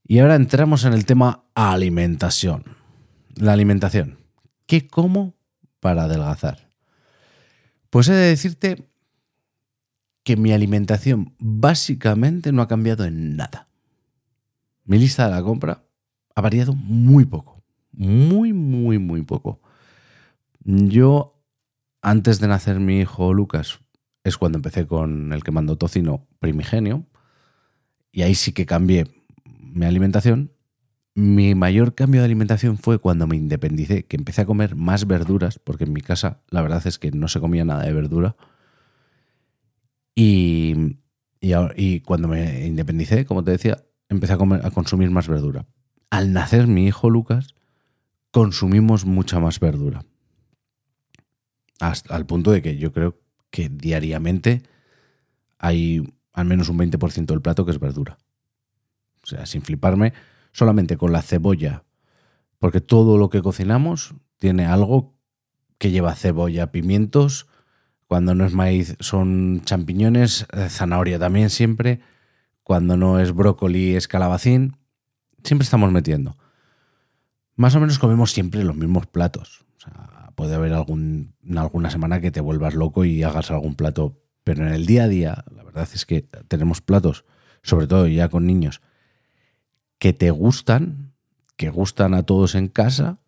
Y 0.07 0.19
ahora 0.19 0.35
entramos 0.35 0.85
en 0.85 0.93
el 0.93 1.07
tema 1.07 1.45
alimentación. 1.55 2.65
La 3.37 3.55
alimentación. 3.55 4.19
¿Qué 4.67 4.87
como 4.87 5.35
para 5.81 6.05
adelgazar? 6.05 6.71
Pues 7.89 8.09
he 8.09 8.13
de 8.13 8.29
decirte 8.29 8.91
que 10.23 10.37
mi 10.37 10.53
alimentación 10.53 11.35
básicamente 11.39 12.53
no 12.53 12.61
ha 12.61 12.69
cambiado 12.69 13.05
en 13.05 13.37
nada. 13.37 13.69
Mi 14.85 14.99
lista 14.99 15.25
de 15.25 15.31
la 15.31 15.43
compra 15.43 15.85
ha 16.35 16.41
variado 16.43 16.75
muy 16.75 17.25
poco. 17.25 17.63
Muy, 17.93 18.53
muy, 18.53 18.99
muy 18.99 19.23
poco. 19.23 19.63
Yo, 20.65 21.41
antes 22.03 22.41
de 22.41 22.49
nacer 22.49 22.79
mi 22.79 23.01
hijo 23.01 23.33
Lucas, 23.33 23.81
es 24.23 24.37
cuando 24.37 24.59
empecé 24.59 24.87
con 24.87 25.33
el 25.33 25.43
que 25.43 25.51
mandó 25.51 25.77
tocino 25.77 26.27
primigenio. 26.41 27.07
Y 28.13 28.23
ahí 28.23 28.35
sí 28.35 28.53
que 28.53 28.67
cambié 28.67 29.07
mi 29.75 29.87
alimentación, 29.87 30.53
mi 31.15 31.55
mayor 31.55 31.95
cambio 31.95 32.21
de 32.21 32.27
alimentación 32.27 32.79
fue 32.79 32.99
cuando 32.99 33.27
me 33.27 33.37
independicé, 33.37 34.05
que 34.05 34.17
empecé 34.17 34.43
a 34.43 34.47
comer 34.47 34.77
más 34.77 35.07
verduras, 35.07 35.59
porque 35.59 35.85
en 35.85 35.93
mi 35.93 36.01
casa 36.01 36.41
la 36.49 36.63
verdad 36.63 36.87
es 36.87 36.99
que 36.99 37.11
no 37.11 37.29
se 37.29 37.41
comía 37.41 37.65
nada 37.65 37.83
de 37.83 37.93
verdura. 37.93 38.37
Y, 40.15 40.97
y, 41.41 42.01
cuando 42.01 42.29
me 42.29 42.67
independicé, 42.67 43.25
como 43.25 43.43
te 43.43 43.51
decía, 43.51 43.85
empecé 44.09 44.35
a, 44.35 44.37
comer, 44.37 44.65
a 44.65 44.71
consumir 44.71 45.11
más 45.11 45.27
verdura. 45.27 45.67
Al 46.09 46.33
nacer 46.33 46.69
mi 46.69 46.87
hijo 46.87 47.11
Lucas, 47.11 47.55
consumimos 48.31 49.05
mucha 49.05 49.41
más 49.41 49.59
verdura. 49.59 50.05
Hasta 51.81 52.15
al 52.15 52.27
punto 52.27 52.53
de 52.53 52.63
que 52.63 52.77
yo 52.77 52.93
creo 52.93 53.21
que 53.51 53.69
diariamente 53.69 54.63
hay 55.59 56.15
al 56.33 56.45
menos 56.45 56.69
un 56.69 56.79
20% 56.79 57.27
del 57.27 57.43
plato 57.43 57.65
que 57.65 57.73
es 57.73 57.81
verdura. 57.81 58.19
O 59.25 59.27
sea, 59.27 59.47
sin 59.47 59.63
fliparme, 59.63 60.13
solamente 60.53 60.97
con 60.97 61.13
la 61.13 61.23
cebolla, 61.23 61.83
porque 62.59 62.81
todo 62.81 63.19
lo 63.19 63.31
que 63.31 63.43
cocinamos 63.43 64.15
tiene 64.39 64.67
algo 64.67 65.15
que 65.79 65.91
lleva 65.91 66.15
cebolla, 66.15 66.71
pimientos, 66.71 67.49
cuando 68.07 68.35
no 68.35 68.45
es 68.45 68.53
maíz 68.53 68.97
son 69.01 69.63
champiñones, 69.65 70.47
eh, 70.53 70.69
zanahoria 70.69 71.19
también 71.19 71.51
siempre, 71.51 72.01
cuando 72.63 72.97
no 72.97 73.19
es 73.19 73.33
brócoli 73.33 73.97
es 73.97 74.09
calabacín, 74.09 74.77
siempre 75.43 75.65
estamos 75.65 75.91
metiendo. 75.91 76.37
Más 77.57 77.75
o 77.75 77.81
menos 77.81 77.99
comemos 77.99 78.33
siempre 78.33 78.65
los 78.65 78.77
mismos 78.77 79.07
platos. 79.07 79.65
O 79.77 79.81
sea, 79.81 80.31
puede 80.35 80.55
haber 80.55 80.73
algún, 80.73 81.35
alguna 81.57 81.91
semana 81.91 82.21
que 82.21 82.31
te 82.31 82.41
vuelvas 82.41 82.75
loco 82.75 83.05
y 83.05 83.23
hagas 83.23 83.51
algún 83.51 83.75
plato, 83.75 84.21
pero 84.43 84.67
en 84.67 84.73
el 84.73 84.87
día 84.87 85.05
a 85.05 85.09
día, 85.09 85.45
la 85.55 85.63
verdad 85.63 85.89
es 85.93 86.07
que 86.07 86.23
tenemos 86.49 86.81
platos, 86.81 87.25
sobre 87.63 87.87
todo 87.87 88.07
ya 88.07 88.29
con 88.29 88.47
niños, 88.47 88.81
que 89.99 90.13
te 90.13 90.31
gustan, 90.31 91.15
que 91.57 91.71
gustan 91.71 92.15
a 92.15 92.25
todos 92.25 92.55
en 92.55 92.69
casa 92.69 93.19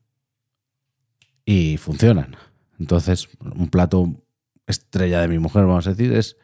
y 1.44 1.76
funcionan. 1.76 2.37
Entonces, 2.78 3.28
un 3.40 3.68
plato 3.68 4.23
estrella 4.66 5.20
de 5.20 5.28
mi 5.28 5.38
mujer, 5.38 5.64
vamos 5.64 5.87
a 5.87 5.90
decir, 5.90 6.12
es 6.12 6.37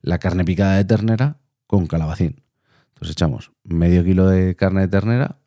la 0.00 0.18
carne 0.18 0.44
picada 0.44 0.76
de 0.76 0.84
ternera 0.84 1.38
con 1.66 1.86
calabacín. 1.86 2.42
Entonces 2.88 3.12
echamos 3.12 3.52
medio 3.64 4.04
kilo 4.04 4.28
de 4.28 4.56
carne 4.56 4.82
de 4.82 4.88
ternera 4.88 5.38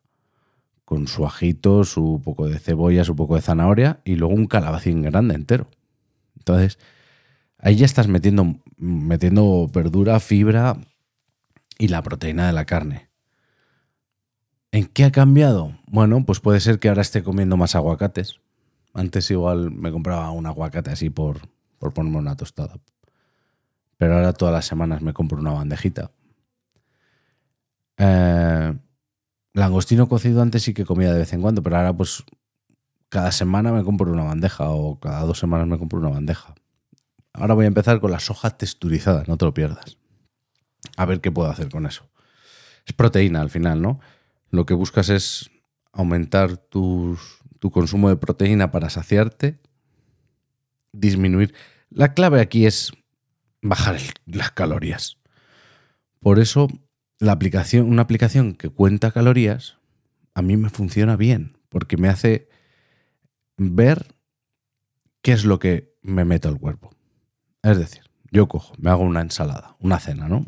con 0.86 1.08
su 1.08 1.26
ajito, 1.26 1.84
su 1.84 2.22
poco 2.24 2.48
de 2.48 2.60
cebolla, 2.60 3.04
su 3.04 3.16
poco 3.16 3.36
de 3.36 3.42
zanahoria 3.42 4.02
y 4.04 4.16
luego 4.16 4.34
un 4.34 4.48
calabacín 4.48 5.02
grande 5.02 5.36
entero. 5.36 5.70
Entonces, 6.38 6.78
ahí 7.58 7.76
ya 7.76 7.86
estás 7.86 8.08
metiendo, 8.08 8.56
metiendo 8.78 9.68
verdura, 9.68 10.20
fibra 10.20 10.78
y 11.78 11.88
la 11.88 12.02
proteína 12.02 12.48
de 12.48 12.54
la 12.54 12.66
carne. 12.66 13.09
¿En 14.72 14.86
qué 14.86 15.04
ha 15.04 15.12
cambiado? 15.12 15.78
Bueno, 15.88 16.24
pues 16.26 16.40
puede 16.40 16.60
ser 16.60 16.80
que 16.80 16.90
ahora 16.90 17.02
esté 17.02 17.24
comiendo 17.24 17.58
más 17.58 17.76
aguacates. 17.76 18.40
Antes 18.94 19.30
igual 19.32 19.72
me 19.72 19.92
compraba 19.92 20.30
un 20.32 20.46
aguacate 20.46 20.92
así 20.92 21.10
por, 21.10 21.42
por 21.80 21.94
ponerme 21.94 22.20
una 22.20 22.36
tostada. 22.36 22.76
Pero 23.98 24.16
ahora 24.16 24.34
todas 24.34 24.54
las 24.54 24.66
semanas 24.66 25.02
me 25.02 25.14
compro 25.14 25.40
una 25.40 25.52
bandejita. 25.52 26.12
Eh, 27.98 28.78
langostino 29.54 30.08
cocido 30.08 30.42
antes 30.42 30.64
sí 30.64 30.74
que 30.74 30.86
comía 30.86 31.12
de 31.12 31.20
vez 31.20 31.34
en 31.34 31.42
cuando, 31.42 31.64
pero 31.64 31.78
ahora 31.78 31.94
pues 31.94 32.24
cada 33.10 33.32
semana 33.32 33.72
me 33.72 33.84
compro 33.84 34.12
una 34.12 34.24
bandeja 34.24 34.70
o 34.70 35.00
cada 35.00 35.22
dos 35.22 35.40
semanas 35.40 35.68
me 35.68 35.80
compro 35.80 36.00
una 36.00 36.10
bandeja. 36.10 36.54
Ahora 37.34 37.56
voy 37.56 37.66
a 37.66 37.68
empezar 37.68 38.00
con 38.00 38.12
la 38.12 38.20
soja 38.20 38.52
texturizada, 38.52 39.24
no 39.28 39.38
te 39.38 39.46
lo 39.46 39.54
pierdas. 39.54 39.98
A 40.96 41.06
ver 41.06 41.22
qué 41.22 41.32
puedo 41.32 41.50
hacer 41.50 41.70
con 41.70 41.86
eso. 41.86 42.08
Es 42.86 42.94
proteína 42.94 43.42
al 43.42 43.50
final, 43.50 43.82
¿no? 43.82 44.00
Lo 44.52 44.66
que 44.66 44.74
buscas 44.74 45.10
es 45.10 45.52
aumentar 45.92 46.58
tu 46.58 47.18
consumo 47.72 48.10
de 48.10 48.18
proteína 48.18 48.72
para 48.72 48.90
saciarte, 48.90 49.60
disminuir. 50.92 51.54
La 51.90 52.14
clave 52.14 52.42
aquí 52.42 52.66
es 52.66 52.92
bajar 53.62 53.98
las 54.26 54.52
calorías. 54.52 55.18
Por 56.20 56.40
eso, 56.40 56.68
la 57.20 57.32
aplicación, 57.32 57.88
una 57.88 58.02
aplicación 58.04 58.54
que 58.56 58.70
cuenta 58.70 59.12
calorías, 59.12 59.78
a 60.34 60.42
mí 60.42 60.58
me 60.58 60.70
funciona 60.70 61.16
bien, 61.16 61.58
porque 61.70 61.98
me 61.98 62.08
hace 62.08 62.50
ver 63.58 64.16
qué 65.22 65.34
es 65.34 65.46
lo 65.46 65.60
que 65.60 65.96
me 66.02 66.26
meto 66.26 66.50
al 66.50 66.60
cuerpo. 66.60 66.92
Es 67.62 67.78
decir, 67.78 68.04
yo 68.32 68.48
cojo, 68.48 68.74
me 68.78 68.90
hago 68.90 69.04
una 69.04 69.22
ensalada, 69.22 69.76
una 69.80 70.00
cena, 70.00 70.30
¿no? 70.30 70.46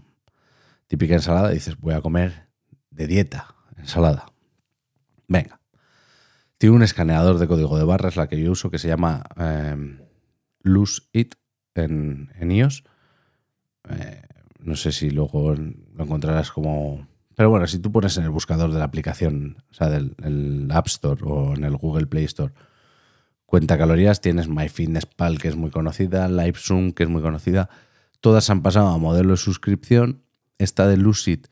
Típica 0.88 1.16
ensalada, 1.16 1.50
dices, 1.50 1.78
voy 1.78 1.94
a 1.94 2.02
comer 2.02 2.48
de 2.90 3.08
dieta, 3.08 3.56
ensalada. 3.82 4.26
Venga. 5.28 5.60
Tiene 6.58 6.76
un 6.76 6.84
escaneador 6.84 7.40
de 7.40 7.48
código 7.48 7.78
de 7.78 7.84
barras, 7.84 8.16
la 8.16 8.28
que 8.28 8.40
yo 8.40 8.52
uso, 8.52 8.70
que 8.70 8.78
se 8.78 8.88
llama 8.88 9.24
eh, 9.38 9.98
Lose 10.62 11.02
It 11.12 11.36
en, 11.74 12.30
iOS. 12.40 12.84
Eh, 13.90 14.22
no 14.60 14.76
sé 14.76 14.92
si 14.92 15.10
luego 15.10 15.56
lo 15.56 16.04
encontrarás 16.04 16.52
como... 16.52 17.08
Pero 17.36 17.50
bueno, 17.50 17.66
si 17.66 17.80
tú 17.80 17.92
pones 17.92 18.18
en 18.18 18.26
el 18.26 18.30
buscador 18.30 18.72
de 18.72 18.78
la 18.78 18.86
aplicación, 18.86 19.64
o 19.72 19.74
sea, 19.74 19.90
del 19.90 20.68
App 20.72 20.88
Store 20.88 21.22
o 21.24 21.56
en 21.56 21.64
el 21.64 21.78
Google 21.78 22.06
Play 22.06 22.26
Store, 22.26 22.54
cuenta 23.46 23.78
calorías, 23.78 24.22
tienes 24.22 24.48
MyFitnessPal, 24.48 25.40
que 25.40 25.48
es 25.48 25.56
muy 25.56 25.72
conocida, 25.72 26.28
LiveZoom, 26.28 26.92
que 26.92 27.04
es 27.04 27.10
muy 27.10 27.22
conocida. 27.22 27.70
Todas 28.20 28.50
han 28.50 28.62
pasado 28.62 28.90
a 28.90 28.98
modelo 29.00 29.32
de 29.32 29.38
suscripción. 29.38 30.24
Esta 30.60 30.88
de 30.88 30.98
Lucid 30.98 31.48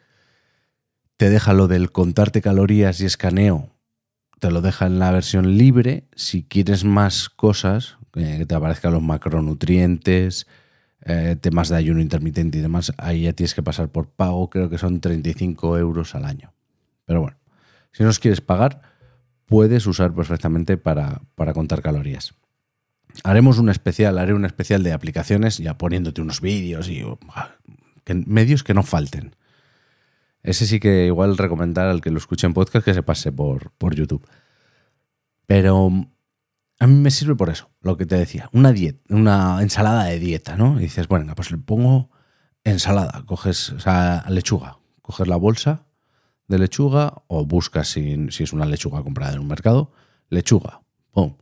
te 1.19 1.29
deja 1.29 1.51
lo 1.51 1.67
del 1.67 1.91
contarte 1.91 2.41
calorías 2.41 3.01
y 3.01 3.05
escaneo, 3.05 3.75
te 4.39 4.51
lo 4.51 4.61
deja 4.61 4.85
en 4.85 4.99
la 4.99 5.11
versión 5.11 5.57
libre. 5.57 6.07
Si 6.15 6.43
quieres 6.43 6.85
más 6.85 7.27
cosas, 7.27 7.97
eh, 8.15 8.37
que 8.37 8.45
te 8.45 8.55
aparezcan 8.55 8.93
los 8.93 9.03
macronutrientes, 9.03 10.47
eh, 11.03 11.35
temas 11.41 11.67
de 11.67 11.75
ayuno 11.75 11.99
intermitente 11.99 12.57
y 12.59 12.61
demás, 12.61 12.93
ahí 12.97 13.23
ya 13.23 13.33
tienes 13.33 13.53
que 13.53 13.61
pasar 13.61 13.89
por 13.89 14.07
pago, 14.07 14.49
creo 14.49 14.69
que 14.69 14.77
son 14.77 15.01
35 15.01 15.77
euros 15.77 16.15
al 16.15 16.23
año. 16.23 16.53
Pero 17.03 17.19
bueno, 17.19 17.37
si 17.91 18.03
no 18.03 18.07
los 18.07 18.19
quieres 18.19 18.39
pagar, 18.39 18.81
puedes 19.45 19.87
usar 19.87 20.13
perfectamente 20.13 20.77
para, 20.77 21.21
para 21.35 21.51
contar 21.51 21.81
calorías. 21.81 22.33
Haremos 23.25 23.57
un 23.57 23.67
especial, 23.67 24.19
haré 24.19 24.33
un 24.33 24.45
especial 24.45 24.83
de 24.83 24.93
aplicaciones, 24.93 25.57
ya 25.57 25.77
poniéndote 25.77 26.21
unos 26.21 26.39
vídeos 26.39 26.87
y 26.87 27.03
medios 28.25 28.63
que 28.63 28.73
no 28.73 28.83
falten. 28.83 29.35
Ese 30.43 30.65
sí 30.65 30.79
que 30.79 31.05
igual 31.05 31.37
recomendar 31.37 31.87
al 31.87 32.01
que 32.01 32.11
lo 32.11 32.17
escuche 32.17 32.47
en 32.47 32.53
podcast 32.53 32.85
que 32.85 32.93
se 32.93 33.03
pase 33.03 33.31
por, 33.31 33.71
por 33.71 33.95
YouTube. 33.95 34.25
Pero 35.45 35.89
a 36.79 36.87
mí 36.87 36.95
me 36.95 37.11
sirve 37.11 37.35
por 37.35 37.49
eso, 37.49 37.69
lo 37.81 37.97
que 37.97 38.05
te 38.05 38.15
decía, 38.15 38.49
una 38.53 38.71
dieta, 38.71 38.99
una 39.13 39.61
ensalada 39.61 40.05
de 40.05 40.19
dieta, 40.19 40.55
¿no? 40.55 40.79
Y 40.79 40.83
dices, 40.83 41.07
bueno, 41.07 41.33
pues 41.35 41.51
le 41.51 41.57
pongo 41.57 42.09
ensalada, 42.63 43.23
coges, 43.25 43.71
o 43.71 43.79
sea, 43.79 44.23
lechuga, 44.29 44.79
coges 45.01 45.27
la 45.27 45.35
bolsa 45.35 45.85
de 46.47 46.57
lechuga 46.57 47.23
o 47.27 47.45
buscas 47.45 47.89
si, 47.89 48.31
si 48.31 48.43
es 48.43 48.53
una 48.53 48.65
lechuga 48.65 49.03
comprada 49.03 49.33
en 49.33 49.39
un 49.39 49.47
mercado, 49.47 49.91
lechuga, 50.29 50.81
pum, 51.11 51.35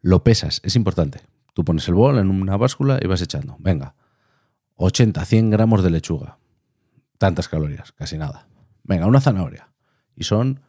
lo 0.00 0.24
pesas, 0.24 0.60
es 0.64 0.74
importante. 0.74 1.20
Tú 1.54 1.64
pones 1.64 1.86
el 1.88 1.94
bol 1.94 2.18
en 2.18 2.30
una 2.30 2.56
báscula 2.56 2.98
y 3.00 3.06
vas 3.06 3.20
echando, 3.20 3.56
venga, 3.58 3.94
80, 4.76 5.22
100 5.24 5.50
gramos 5.50 5.82
de 5.84 5.90
lechuga, 5.90 6.38
tantas 7.22 7.48
calorías, 7.48 7.92
casi 7.92 8.18
nada. 8.18 8.48
Venga, 8.82 9.06
una 9.06 9.20
zanahoria. 9.20 9.68
Y 10.16 10.24
son 10.24 10.60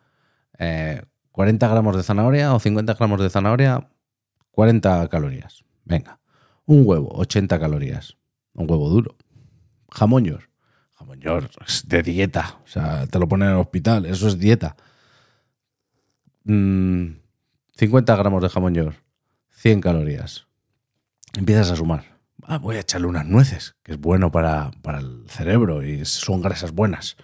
40 1.32 1.66
eh, 1.66 1.70
gramos 1.70 1.98
de 1.98 2.04
zanahoria 2.04 2.54
o 2.54 2.60
50 2.60 2.94
gramos 2.94 3.20
de 3.20 3.32
zanahoria, 3.32 3.90
40 4.52 5.08
calorías. 5.08 5.66
Venga. 5.84 6.20
Un 6.68 6.84
huevo, 6.86 7.10
80 7.16 7.60
calorías. 7.60 8.18
Un 8.54 8.70
huevo 8.70 8.88
duro. 8.88 9.16
Jamón 9.90 10.26
york 10.26 10.48
es 11.66 11.88
de 11.90 12.04
dieta. 12.04 12.60
O 12.64 12.68
sea, 12.68 13.08
te 13.08 13.18
lo 13.18 13.28
ponen 13.28 13.48
en 13.48 13.56
el 13.56 13.60
hospital. 13.60 14.06
Eso 14.06 14.28
es 14.28 14.38
dieta. 14.38 14.76
50 16.46 16.54
mm, 16.54 18.20
gramos 18.20 18.44
de 18.44 18.74
york. 18.76 19.04
100 19.50 19.82
calorías. 19.82 20.46
Empiezas 21.36 21.72
a 21.72 21.76
sumar 21.76 22.13
ah, 22.48 22.58
voy 22.58 22.78
a 22.78 22.82
echarle 22.82 23.08
unas 23.08 23.26
nueces, 23.26 23.76
que 23.84 23.94
es 23.94 24.00
bueno 24.00 24.32
para, 24.32 24.72
el 24.98 25.26
cerebro 25.28 25.84
y 25.84 26.06
son 26.06 26.42
grasas 26.42 26.72
buenas. 26.72 27.18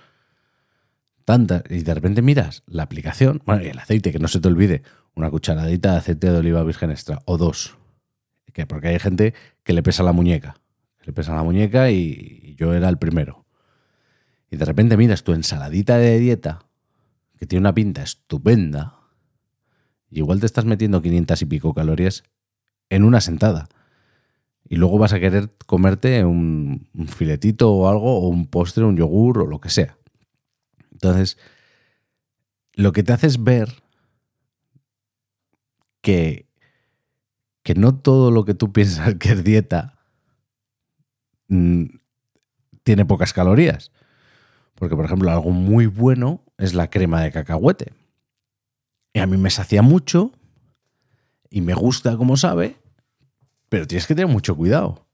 Tantas, 1.26 1.64
y 1.70 1.84
de 1.84 1.94
repente 1.94 2.22
miras 2.22 2.64
la 2.66 2.84
aplicación, 2.84 3.42
bueno, 3.46 3.64
y 3.64 3.68
el 3.68 3.80
aceite, 3.80 4.12
que 4.12 4.20
no 4.20 4.28
se 4.28 4.40
te 4.40 4.48
olvide, 4.48 4.84
una 5.16 5.30
cucharadita 5.30 5.92
de 5.92 5.98
aceite 5.98 6.32
de 6.32 6.38
oliva 6.38 6.64
virgen 6.64 6.92
extra, 6.92 7.20
o 7.26 7.38
dos. 7.38 7.78
Que 8.54 8.66
porque 8.66 8.88
hay 8.90 9.00
gente 9.00 9.34
que 9.64 9.74
le 9.74 9.84
pesa 9.84 10.04
la 10.04 10.12
muñeca. 10.12 10.56
Le 11.04 11.14
pesa 11.14 11.36
la 11.36 11.44
muñeca 11.44 11.92
y, 11.92 12.56
yo 12.58 12.74
era 12.74 12.90
el 12.90 12.98
primero. 12.98 13.46
Y 14.50 14.58
de 14.58 14.66
repente 14.66 14.98
miras 14.98 15.24
tu 15.24 15.34
ensaladita 15.34 15.98
de 15.98 16.20
dieta, 16.20 16.66
que 17.38 17.46
tiene 17.46 17.62
una 17.62 17.74
pinta 17.74 18.02
estupenda, 18.02 19.00
y 20.10 20.18
igual 20.18 20.40
te 20.40 20.48
estás 20.48 20.66
metiendo 20.66 21.02
500 21.02 21.42
y 21.42 21.46
pico 21.46 21.74
calorías 21.74 22.24
en 22.90 23.04
una 23.04 23.22
sentada 23.22 23.70
y 24.70 24.76
luego 24.76 25.00
vas 25.00 25.14
a 25.14 25.20
querer 25.20 25.52
comerte 25.66 26.24
un, 26.24 26.88
filetito 27.08 27.72
o 27.72 27.90
algo, 27.90 28.20
o 28.20 28.28
un 28.28 28.46
postre, 28.46 28.86
un 28.86 28.96
yogur 28.96 29.40
o 29.40 29.48
lo 29.48 29.60
que 29.60 29.72
sea. 29.72 29.98
Entonces, 30.92 31.40
lo 32.74 32.92
que 32.92 33.02
te 33.02 33.12
hace 33.12 33.26
es 33.26 33.44
ver 33.44 33.82
que, 36.02 36.48
que 37.64 37.74
no 37.74 37.96
todo 37.96 38.30
lo 38.30 38.46
que 38.46 38.54
tú 38.54 38.72
piensas 38.74 39.16
que 39.16 39.30
es 39.30 39.44
dieta 39.44 39.98
mm, 41.48 41.86
tiene 42.84 43.06
pocas 43.06 43.34
calorías. 43.34 43.92
Porque, 44.76 44.96
por 44.96 45.06
ejemplo, 45.06 45.32
algo 45.32 45.50
muy 45.50 45.88
bueno 45.88 46.44
es 46.60 46.76
la 46.76 46.92
crema 46.92 47.22
de 47.22 47.32
cacahuete. 47.32 47.94
Y 49.14 49.20
a 49.20 49.26
mí 49.26 49.36
me 49.36 49.50
sacia 49.50 49.82
mucho, 49.82 50.32
y 51.50 51.62
me 51.62 51.74
gusta 51.74 52.16
como 52.18 52.38
sabe, 52.38 52.78
pero 53.70 53.88
tienes 53.88 54.08
que 54.08 54.16
tener 54.16 54.32
mucho 54.32 54.56
cuidado. 54.56 55.06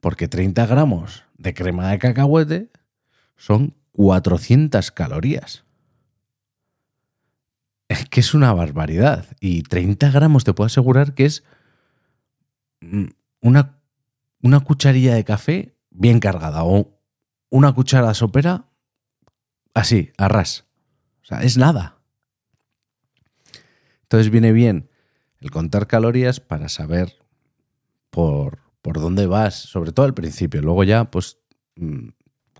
Porque 0.00 0.28
30 0.28 0.66
gramos 0.66 1.24
de 1.36 1.54
crema 1.54 1.90
de 1.90 1.98
cacahuete 1.98 2.70
son 3.36 3.74
400 3.92 4.90
calorías. 4.92 5.64
Es 7.88 8.08
que 8.08 8.20
es 8.20 8.34
una 8.34 8.52
barbaridad. 8.52 9.26
Y 9.40 9.62
30 9.62 10.10
gramos 10.10 10.44
te 10.44 10.54
puedo 10.54 10.66
asegurar 10.66 11.14
que 11.14 11.26
es 11.26 11.44
mm, 12.80 13.06
una, 13.40 13.80
una 14.42 14.60
cucharilla 14.60 15.14
de 15.14 15.24
café 15.24 15.74
bien 15.90 16.20
cargada 16.20 16.64
o 16.64 17.00
una 17.50 17.72
cuchara 17.72 18.14
sopera 18.14 18.66
así, 19.74 20.12
a 20.16 20.28
ras. 20.28 20.66
O 21.22 21.26
sea, 21.26 21.42
es 21.42 21.56
nada. 21.56 21.98
Entonces 24.02 24.30
viene 24.30 24.52
bien 24.52 24.88
el 25.40 25.50
contar 25.50 25.86
calorías 25.86 26.40
para 26.40 26.68
saber 26.68 27.19
por, 28.10 28.58
por 28.82 29.00
dónde 29.00 29.26
vas, 29.26 29.54
sobre 29.54 29.92
todo 29.92 30.06
al 30.06 30.14
principio. 30.14 30.62
Luego 30.62 30.84
ya, 30.84 31.10
pues, 31.10 31.38
mm, 31.76 32.08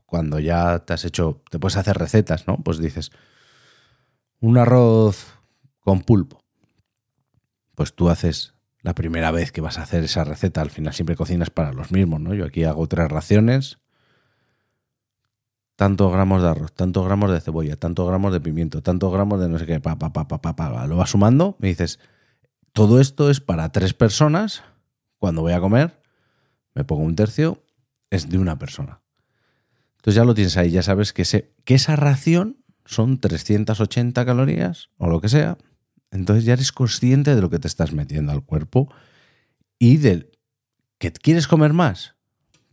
cuando 0.06 0.38
ya 0.38 0.80
te 0.80 0.92
has 0.92 1.04
hecho, 1.04 1.42
te 1.50 1.58
puedes 1.58 1.76
hacer 1.76 1.96
recetas, 1.96 2.46
¿no? 2.46 2.58
Pues 2.58 2.78
dices, 2.78 3.12
un 4.40 4.58
arroz 4.58 5.38
con 5.80 6.00
pulpo. 6.00 6.44
Pues 7.74 7.94
tú 7.94 8.10
haces 8.10 8.54
la 8.82 8.94
primera 8.94 9.30
vez 9.30 9.52
que 9.52 9.60
vas 9.60 9.78
a 9.78 9.82
hacer 9.82 10.04
esa 10.04 10.24
receta, 10.24 10.60
al 10.60 10.70
final 10.70 10.94
siempre 10.94 11.16
cocinas 11.16 11.50
para 11.50 11.72
los 11.72 11.92
mismos, 11.92 12.20
¿no? 12.20 12.34
Yo 12.34 12.46
aquí 12.46 12.64
hago 12.64 12.86
tres 12.86 13.08
raciones, 13.08 13.78
tantos 15.76 16.12
gramos 16.12 16.42
de 16.42 16.48
arroz, 16.48 16.72
tantos 16.72 17.04
gramos 17.04 17.30
de 17.30 17.40
cebolla, 17.40 17.76
tantos 17.76 18.06
gramos 18.08 18.32
de 18.32 18.40
pimiento, 18.40 18.82
tantos 18.82 19.12
gramos 19.12 19.40
de 19.40 19.48
no 19.48 19.58
sé 19.58 19.66
qué, 19.66 19.80
pa, 19.80 19.98
pa, 19.98 20.12
pa, 20.12 20.28
pa, 20.28 20.40
pa, 20.40 20.56
pa, 20.56 20.86
lo 20.86 20.96
vas 20.96 21.10
sumando, 21.10 21.56
me 21.58 21.68
dices, 21.68 21.98
todo 22.72 23.00
esto 23.00 23.30
es 23.30 23.40
para 23.40 23.70
tres 23.72 23.94
personas, 23.94 24.62
cuando 25.20 25.42
voy 25.42 25.52
a 25.52 25.60
comer, 25.60 26.02
me 26.74 26.82
pongo 26.82 27.02
un 27.02 27.14
tercio, 27.14 27.62
es 28.08 28.28
de 28.28 28.38
una 28.38 28.58
persona. 28.58 29.02
Entonces 29.96 30.16
ya 30.16 30.24
lo 30.24 30.34
tienes 30.34 30.56
ahí, 30.56 30.70
ya 30.70 30.82
sabes 30.82 31.12
que, 31.12 31.24
que 31.64 31.74
esa 31.74 31.94
ración 31.94 32.64
son 32.86 33.20
380 33.20 34.24
calorías 34.24 34.88
o 34.96 35.08
lo 35.08 35.20
que 35.20 35.28
sea, 35.28 35.58
entonces 36.10 36.44
ya 36.44 36.54
eres 36.54 36.72
consciente 36.72 37.34
de 37.34 37.42
lo 37.42 37.50
que 37.50 37.58
te 37.58 37.68
estás 37.68 37.92
metiendo 37.92 38.32
al 38.32 38.42
cuerpo 38.42 38.92
y 39.78 39.98
de 39.98 40.32
que 40.98 41.12
quieres 41.12 41.46
comer 41.46 41.74
más, 41.74 42.16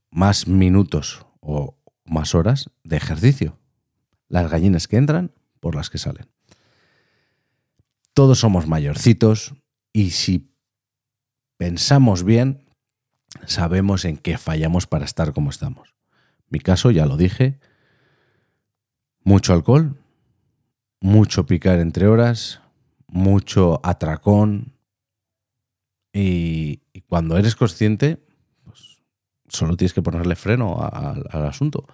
más 0.10 0.48
minutos 0.48 1.26
o 1.42 1.78
más 2.06 2.34
horas 2.34 2.72
de 2.84 2.96
ejercicio. 2.96 3.60
Las 4.30 4.50
gallinas 4.50 4.88
que 4.88 4.98
entran 4.98 5.34
por 5.60 5.76
las 5.76 5.90
que 5.90 5.98
salen. 5.98 6.28
Todos 8.14 8.40
somos 8.40 8.68
mayorcitos 8.68 9.54
y 9.92 10.12
si 10.12 10.50
pensamos 11.58 12.24
bien, 12.24 12.64
sabemos 13.46 14.06
en 14.06 14.18
qué 14.18 14.38
fallamos 14.38 14.88
para 14.88 15.06
estar 15.06 15.34
como 15.34 15.50
estamos. 15.50 15.96
Mi 16.50 16.60
caso, 16.60 16.92
ya 16.92 17.06
lo 17.06 17.18
dije, 17.18 17.60
mucho 19.24 19.54
alcohol, 19.54 19.98
mucho 21.02 21.46
picar 21.46 21.80
entre 21.80 22.08
horas, 22.08 22.62
mucho 23.08 23.82
atracón. 23.84 24.74
Y, 26.14 26.82
cuando 27.08 27.38
eres 27.38 27.56
consciente, 27.56 28.26
pues 28.64 29.00
solo 29.48 29.78
tienes 29.78 29.94
que 29.94 30.02
ponerle 30.02 30.36
freno 30.36 30.78
al 30.80 31.46
asunto. 31.46 31.86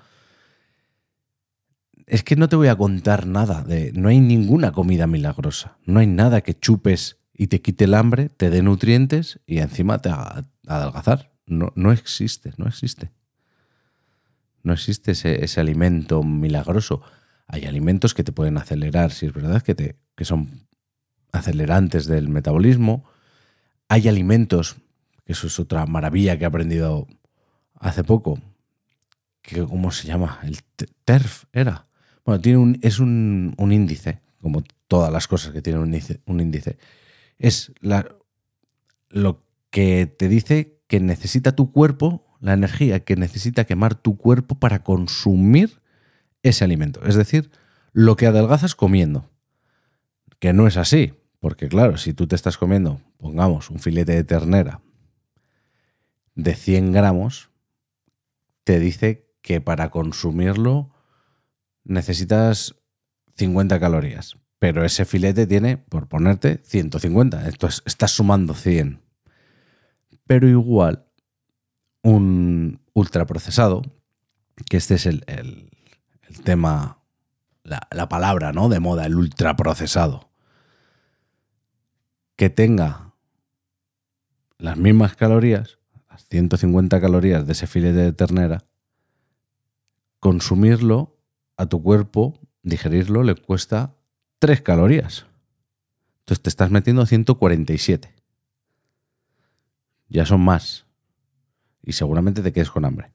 Es 2.05 2.23
que 2.23 2.35
no 2.35 2.49
te 2.49 2.55
voy 2.55 2.67
a 2.67 2.75
contar 2.75 3.25
nada 3.27 3.63
de. 3.63 3.91
No 3.93 4.09
hay 4.09 4.19
ninguna 4.19 4.71
comida 4.71 5.07
milagrosa. 5.07 5.77
No 5.85 5.99
hay 5.99 6.07
nada 6.07 6.41
que 6.41 6.53
chupes 6.53 7.22
y 7.33 7.47
te 7.47 7.61
quite 7.61 7.85
el 7.85 7.95
hambre, 7.95 8.29
te 8.29 8.49
dé 8.49 8.61
nutrientes 8.61 9.39
y 9.45 9.59
encima 9.59 9.99
te 9.99 10.09
haga 10.09 10.45
adelgazar. 10.67 11.31
No, 11.45 11.71
no 11.75 11.91
existe, 11.91 12.53
no 12.57 12.67
existe. 12.67 13.11
No 14.61 14.73
existe 14.73 15.11
ese, 15.11 15.43
ese, 15.43 15.59
alimento 15.59 16.23
milagroso. 16.23 17.01
Hay 17.47 17.65
alimentos 17.65 18.13
que 18.13 18.23
te 18.23 18.31
pueden 18.31 18.57
acelerar, 18.57 19.11
si 19.11 19.25
es 19.25 19.33
verdad, 19.33 19.61
que, 19.61 19.75
te, 19.75 19.95
que 20.15 20.23
son 20.23 20.67
acelerantes 21.33 22.05
del 22.05 22.29
metabolismo. 22.29 23.03
Hay 23.89 24.07
alimentos, 24.07 24.77
que 25.25 25.33
eso 25.33 25.47
es 25.47 25.59
otra 25.59 25.85
maravilla 25.85 26.37
que 26.37 26.45
he 26.45 26.47
aprendido 26.47 27.07
hace 27.79 28.03
poco, 28.05 28.39
que 29.41 29.61
¿cómo 29.63 29.91
se 29.91 30.07
llama? 30.07 30.39
El 30.43 30.63
TERF 31.03 31.45
era. 31.51 31.87
Bueno, 32.23 32.39
tiene 32.39 32.57
un, 32.57 32.79
es 32.81 32.99
un, 32.99 33.53
índice, 33.57 34.21
como 34.41 34.63
todas 34.87 35.11
las 35.11 35.27
cosas 35.27 35.51
que 35.51 35.61
tienen 35.61 35.81
un 36.25 36.39
índice. 36.39 36.77
Es 37.43 37.73
lo 39.09 39.43
que 39.69 40.07
te 40.07 40.29
dice 40.29 40.79
que 40.87 41.01
necesita 41.01 41.57
tu 41.57 41.73
cuerpo, 41.73 42.25
la 42.39 42.53
energía 42.53 43.01
que 43.01 43.17
necesita 43.17 43.65
quemar 43.65 43.95
tu 43.95 44.15
cuerpo 44.15 44.55
para 44.55 44.81
consumir 44.81 45.81
ese 46.41 46.63
alimento. 46.63 47.03
Es 47.05 47.15
decir, 47.15 47.51
lo 47.91 48.15
que 48.15 48.27
adelgazas 48.27 48.75
comiendo. 48.75 49.29
Que 50.39 50.53
no 50.53 50.67
es 50.67 50.77
así. 50.77 51.15
Porque 51.41 51.67
claro, 51.67 51.97
si 51.97 52.13
tú 52.13 52.27
te 52.27 52.35
estás 52.37 52.57
comiendo, 52.57 53.01
pongamos, 53.17 53.69
un 53.69 53.79
filete 53.79 54.13
de 54.13 54.23
ternera 54.23 54.79
de 56.35 56.55
100 56.55 56.93
gramos, 56.93 57.49
te 58.63 58.79
dice 58.79 59.27
que 59.41 59.59
para 59.59 59.89
consumirlo 59.89 60.91
necesitas 61.83 62.75
50 63.35 63.81
calorías. 63.81 64.37
Pero 64.63 64.85
ese 64.85 65.03
filete 65.03 65.45
tiene, 65.45 65.75
por 65.75 66.07
ponerte, 66.07 66.61
150. 66.63 67.49
Entonces 67.49 67.83
estás 67.85 68.11
sumando 68.11 68.53
100. 68.53 69.01
Pero 70.25 70.47
igual, 70.47 71.05
un 72.01 72.79
ultraprocesado, 72.93 73.81
que 74.69 74.77
este 74.77 74.95
es 74.95 75.05
el, 75.05 75.25
tema, 76.45 77.03
la, 77.63 77.89
la 77.91 78.07
palabra 78.07 78.53
¿no? 78.53 78.69
de 78.69 78.79
moda, 78.79 79.05
el 79.05 79.17
ultraprocesado 79.17 80.29
que 82.37 82.49
tenga 82.49 83.15
las 84.59 84.77
mismas 84.77 85.17
calorías, 85.17 85.77
las 86.09 86.25
150 86.29 87.01
calorías 87.01 87.45
de 87.45 87.51
ese 87.51 87.67
filete 87.67 87.99
de 87.99 88.13
ternera, 88.13 88.63
consumirlo 90.21 91.17
a 91.57 91.65
tu 91.65 91.83
cuerpo, 91.83 92.39
digerirlo, 92.61 93.23
le 93.23 93.35
cuesta 93.35 93.97
3 94.43 94.61
calorías. 94.61 95.25
Entonces 96.19 96.43
te 96.43 96.49
estás 96.49 96.69
metiendo 96.69 97.05
147. 97.05 98.13
Ya 100.09 100.25
son 100.25 100.41
más. 100.41 100.85
Y 101.81 101.93
seguramente 101.93 102.41
te 102.41 102.51
quedes 102.51 102.69
con 102.69 102.83
hambre. 102.83 103.13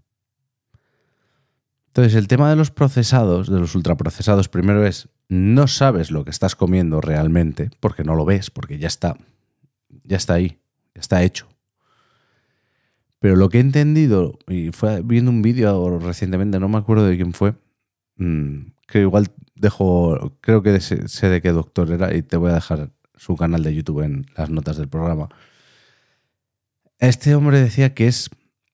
Entonces 1.89 2.15
el 2.15 2.29
tema 2.29 2.49
de 2.49 2.57
los 2.57 2.71
procesados, 2.71 3.51
de 3.51 3.61
los 3.61 3.75
ultraprocesados, 3.75 4.49
primero 4.49 4.87
es 4.87 5.11
no 5.29 5.67
sabes 5.67 6.11
lo 6.11 6.25
que 6.25 6.31
estás 6.31 6.57
comiendo 6.57 7.03
realmente, 7.03 7.73
porque 7.79 8.05
no 8.05 8.15
lo 8.15 8.25
ves, 8.25 8.51
porque 8.51 8.79
ya 8.79 8.89
está, 8.89 9.15
ya 10.05 10.17
está 10.17 10.33
ahí, 10.33 10.59
ya 10.95 11.03
está 11.03 11.23
hecho. 11.23 11.47
Pero 13.19 13.37
lo 13.37 13.51
que 13.51 13.59
he 13.59 13.61
entendido, 13.61 14.39
y 14.49 14.71
fue 14.71 15.03
viendo 15.03 15.31
un 15.31 15.43
vídeo 15.43 15.99
recientemente, 15.99 16.59
no 16.59 16.71
me 16.71 16.79
acuerdo 16.79 17.05
de 17.05 17.17
quién 17.17 17.35
fue, 17.35 17.55
mm, 18.17 18.78
que 18.89 19.03
igual 19.03 19.31
dejo, 19.55 20.39
creo 20.41 20.63
que 20.63 20.81
sé 20.81 21.29
de 21.29 21.43
qué 21.43 21.53
doctor 21.53 21.93
era 21.93 22.15
y 22.15 22.23
te 22.23 22.37
voy 22.37 22.51
a 22.51 22.55
dejar 22.55 22.91
su 23.15 23.37
canal 23.37 23.63
de 23.63 23.75
YouTube 23.75 24.03
en 24.03 24.27
las 24.37 24.51
notas 24.51 24.79
del 24.79 24.89
programa. 24.89 25.29
Este 26.99 27.35
hombre 27.35 27.61
decía 27.61 27.95
que 27.95 28.09
es 28.09 28.31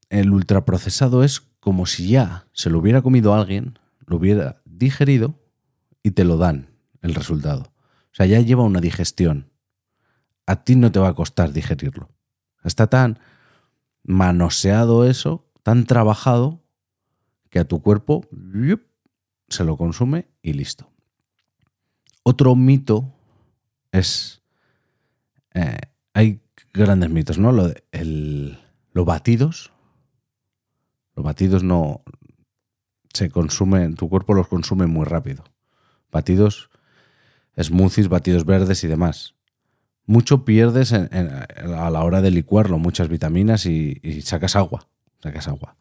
el 0.09 0.33
ultraprocesado 0.33 1.25
es 1.25 1.41
como 1.61 1.87
si 1.87 2.09
ya 2.09 2.47
se 2.53 2.71
lo 2.71 2.79
hubiera 2.79 3.03
comido 3.03 3.35
alguien, 3.35 3.79
lo 4.07 4.17
hubiera 4.17 4.63
digerido 4.65 5.35
y 6.03 6.13
te 6.13 6.25
lo 6.25 6.37
dan 6.37 6.71
el 7.03 7.15
resultado. 7.15 7.63
O 7.63 8.15
sea, 8.15 8.27
ya 8.27 8.41
lleva 8.41 8.63
una 8.63 8.81
digestión. 8.81 9.51
A 10.47 10.63
ti 10.63 10.77
no 10.77 10.93
te 10.93 11.01
va 11.01 11.09
a 11.09 11.15
costar 11.15 11.53
digerirlo. 11.53 12.11
Está 12.63 12.87
tan 12.87 13.19
manoseado 14.05 15.07
eso, 15.07 15.51
tan 15.63 15.87
trabajado, 15.87 16.63
que 17.51 17.59
a 17.59 17.65
tu 17.65 17.83
cuerpo 17.83 18.29
se 19.49 19.65
lo 19.65 19.77
consume 19.77 20.29
y 20.43 20.53
listo. 20.53 20.91
Otro 22.23 22.55
mito 22.55 23.13
es... 23.93 24.43
Eh, 25.55 25.77
hay 26.13 26.41
grandes 26.73 27.11
mitos, 27.11 27.39
¿no? 27.39 27.53
Lo 27.53 27.73
el, 27.93 28.59
los 28.93 29.05
batidos. 29.07 29.73
Los 31.15 31.25
batidos 31.25 31.63
no... 31.63 32.03
Se 33.13 33.31
consumen, 33.31 33.95
tu 33.95 34.09
cuerpo 34.09 34.35
los 34.35 34.49
consume 34.49 34.87
muy 34.87 35.05
rápido 35.05 35.45
batidos 36.15 36.71
smoothies, 37.61 38.09
batidos 38.09 38.47
verdes 38.47 38.83
y 38.85 38.89
demás. 38.89 39.35
Mucho 40.07 40.45
pierdes 40.45 40.93
a 40.93 41.91
la 41.91 42.05
hora 42.05 42.23
de 42.23 42.31
licuarlo, 42.31 42.79
muchas 42.79 43.09
vitaminas 43.09 43.67
y, 43.67 44.23
sacas 44.23 44.55
agua, 44.57 44.87
sacas 45.23 45.49
agua. 45.49 45.77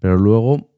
Pero 0.00 0.16
luego 0.16 0.70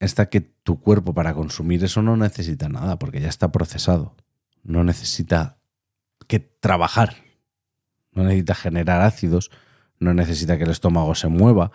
está 0.00 0.30
que 0.30 0.40
tu 0.40 0.80
cuerpo 0.80 1.14
para 1.14 1.34
consumir 1.34 1.84
eso 1.84 2.02
no 2.02 2.16
necesita 2.16 2.68
nada 2.68 2.98
porque 2.98 3.20
ya 3.20 3.28
está 3.28 3.52
procesado. 3.52 4.16
No 4.62 4.82
necesita 4.82 5.58
que 6.26 6.40
trabajar. 6.40 7.14
no 8.12 8.24
necesita 8.24 8.56
generar 8.56 9.02
ácidos, 9.02 9.52
no 10.00 10.14
necesita 10.14 10.58
que 10.58 10.64
el 10.64 10.70
estómago 10.70 11.14
se 11.14 11.28
mueva, 11.28 11.70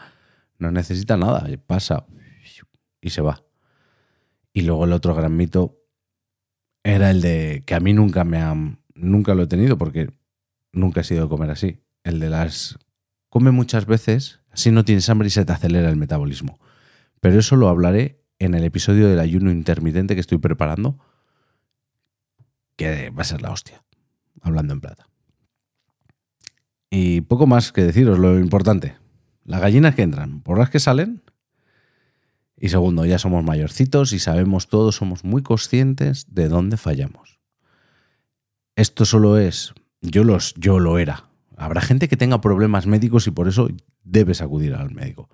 no 0.57 0.69
necesita 0.69 1.15
nada, 1.15 1.47
pasa 1.65 2.05
y 2.99 3.11
se 3.11 3.21
va. 3.21 3.45
Y 4.51 4.61
luego 4.61 4.83
el 4.83 4.91
otro 4.91 5.15
gran 5.15 5.37
mito 5.37 5.79
era 6.83 7.11
el 7.11 7.21
de 7.21 7.63
que 7.65 7.75
a 7.75 7.79
mí 7.79 7.93
nunca 7.93 8.25
me 8.25 8.41
han, 8.41 8.79
nunca 8.93 9.33
lo 9.33 9.43
he 9.43 9.47
tenido 9.47 9.77
porque 9.77 10.09
nunca 10.73 11.01
he 11.01 11.03
sido 11.03 11.29
comer 11.29 11.51
así. 11.51 11.83
El 12.03 12.19
de 12.19 12.29
las 12.29 12.77
come 13.29 13.51
muchas 13.51 13.85
veces, 13.85 14.41
así 14.51 14.71
no 14.71 14.83
tienes 14.83 15.07
hambre 15.09 15.27
y 15.27 15.31
se 15.31 15.45
te 15.45 15.53
acelera 15.53 15.89
el 15.89 15.95
metabolismo. 15.95 16.59
Pero 17.25 17.39
eso 17.39 17.55
lo 17.55 17.69
hablaré 17.69 18.21
en 18.37 18.53
el 18.53 18.63
episodio 18.63 19.09
del 19.09 19.19
ayuno 19.19 19.49
intermitente 19.49 20.13
que 20.13 20.21
estoy 20.21 20.37
preparando, 20.37 20.99
que 22.75 23.09
va 23.09 23.21
a 23.21 23.25
ser 23.25 23.41
la 23.41 23.49
hostia, 23.49 23.83
hablando 24.41 24.73
en 24.73 24.79
plata. 24.79 25.09
Y 26.91 27.21
poco 27.21 27.47
más 27.47 27.71
que 27.71 27.81
deciros, 27.81 28.19
lo 28.19 28.37
importante. 28.37 28.97
Las 29.43 29.59
gallinas 29.59 29.95
que 29.95 30.03
entran, 30.03 30.41
por 30.41 30.59
las 30.59 30.69
que 30.69 30.79
salen. 30.79 31.23
Y 32.57 32.69
segundo, 32.69 33.07
ya 33.07 33.17
somos 33.17 33.43
mayorcitos 33.43 34.13
y 34.13 34.19
sabemos 34.19 34.67
todos, 34.67 34.95
somos 34.95 35.23
muy 35.23 35.41
conscientes 35.41 36.27
de 36.29 36.47
dónde 36.47 36.77
fallamos. 36.77 37.39
Esto 38.75 39.03
solo 39.03 39.39
es, 39.39 39.73
yo, 39.99 40.23
los, 40.23 40.53
yo 40.57 40.77
lo 40.77 40.99
era. 40.99 41.27
Habrá 41.57 41.81
gente 41.81 42.07
que 42.07 42.17
tenga 42.17 42.39
problemas 42.39 42.85
médicos 42.85 43.25
y 43.25 43.31
por 43.31 43.47
eso 43.47 43.67
debes 44.03 44.43
acudir 44.43 44.75
al 44.75 44.91
médico. 44.91 45.27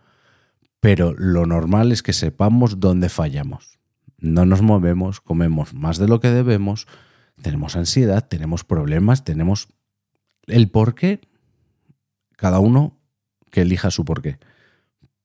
Pero 0.82 1.14
lo 1.14 1.46
normal 1.46 1.92
es 1.92 2.04
que 2.04 2.12
sepamos 2.12 2.80
dónde 2.80 3.08
fallamos. 3.08 3.80
No 4.18 4.46
nos 4.46 4.62
movemos, 4.62 5.22
comemos 5.22 5.74
más 5.74 5.98
de 5.98 6.08
lo 6.08 6.20
que 6.20 6.32
debemos, 6.32 6.88
tenemos 7.42 7.76
ansiedad, 7.76 8.28
tenemos 8.28 8.64
problemas, 8.64 9.24
tenemos 9.24 9.70
el 10.48 10.70
por 10.70 10.96
qué. 10.96 11.22
Cada 12.36 12.60
uno 12.60 13.00
que 13.52 13.62
elija 13.62 13.92
su 13.92 14.04
porqué. 14.04 14.40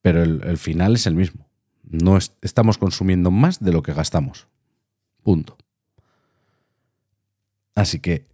Pero 0.02 0.22
el, 0.22 0.58
final 0.58 0.94
es 0.94 1.06
el 1.06 1.14
mismo. 1.14 1.48
No 1.82 2.18
estamos 2.18 2.76
consumiendo 2.76 3.30
más 3.30 3.58
de 3.58 3.72
lo 3.72 3.82
que 3.82 3.94
gastamos. 3.94 4.48
Punto. 5.22 5.56
Así 7.74 8.00
que 8.00 8.26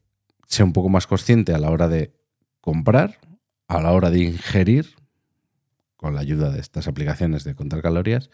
sea 0.48 0.64
un 0.64 0.72
poco 0.72 0.88
más 0.88 1.06
consciente 1.06 1.54
a 1.54 1.58
la 1.58 1.70
hora 1.70 1.88
de 1.88 2.12
comprar, 2.60 3.18
a 3.68 3.80
la 3.80 3.92
hora 3.92 4.10
de 4.10 4.24
ingerir, 4.24 4.96
con 6.02 6.14
la 6.14 6.20
ayuda 6.20 6.50
de 6.50 6.60
estas 6.60 6.88
aplicaciones 6.88 7.44
de 7.44 7.54
contar 7.54 7.80
calorías. 7.80 8.28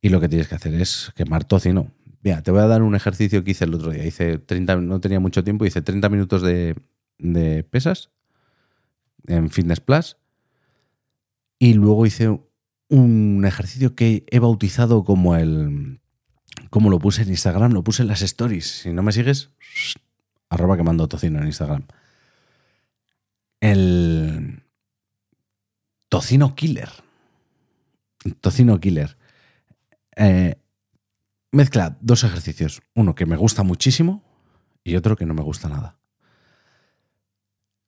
Y 0.00 0.10
lo 0.10 0.20
que 0.20 0.28
tienes 0.28 0.48
que 0.48 0.54
hacer 0.54 0.74
es 0.74 1.10
quemar 1.16 1.44
tocino. 1.44 1.90
Mira, 2.22 2.42
te 2.42 2.50
voy 2.50 2.60
a 2.60 2.66
dar 2.66 2.82
un 2.82 2.94
ejercicio 2.94 3.42
que 3.42 3.52
hice 3.52 3.64
el 3.64 3.74
otro 3.74 3.90
día. 3.90 4.04
Hice 4.04 4.38
30, 4.38 4.76
no 4.76 5.00
tenía 5.00 5.18
mucho 5.18 5.42
tiempo, 5.42 5.64
hice 5.64 5.80
30 5.80 6.08
minutos 6.10 6.42
de, 6.42 6.76
pesas 7.70 8.10
en 9.26 9.48
Fitness 9.48 9.80
Plus 9.80 10.16
y 11.58 11.74
luego 11.74 12.04
hice 12.04 12.38
un 12.88 13.44
ejercicio 13.46 13.94
que 13.94 14.24
he 14.30 14.38
bautizado 14.38 15.04
como 15.04 15.36
el. 15.36 16.00
Como 16.68 16.90
lo 16.90 16.98
puse 16.98 17.22
en 17.22 17.30
Instagram, 17.30 17.72
lo 17.72 17.82
puse 17.82 18.02
en 18.02 18.08
las 18.08 18.20
stories. 18.20 18.82
Si 18.82 18.92
no 18.92 19.02
me 19.02 19.12
sigues, 19.12 19.50
arroba 20.50 20.76
quemando 20.76 21.08
tocino 21.08 21.38
en 21.38 21.46
Instagram. 21.46 21.86
El. 23.60 24.51
Tocino 26.12 26.54
Killer. 26.54 26.90
Tocino 28.42 28.78
Killer. 28.78 29.16
Eh, 30.14 30.56
mezcla 31.52 31.96
dos 32.02 32.22
ejercicios. 32.22 32.82
Uno 32.94 33.14
que 33.14 33.24
me 33.24 33.36
gusta 33.36 33.62
muchísimo 33.62 34.22
y 34.84 34.96
otro 34.96 35.16
que 35.16 35.24
no 35.24 35.32
me 35.32 35.40
gusta 35.40 35.70
nada. 35.70 35.96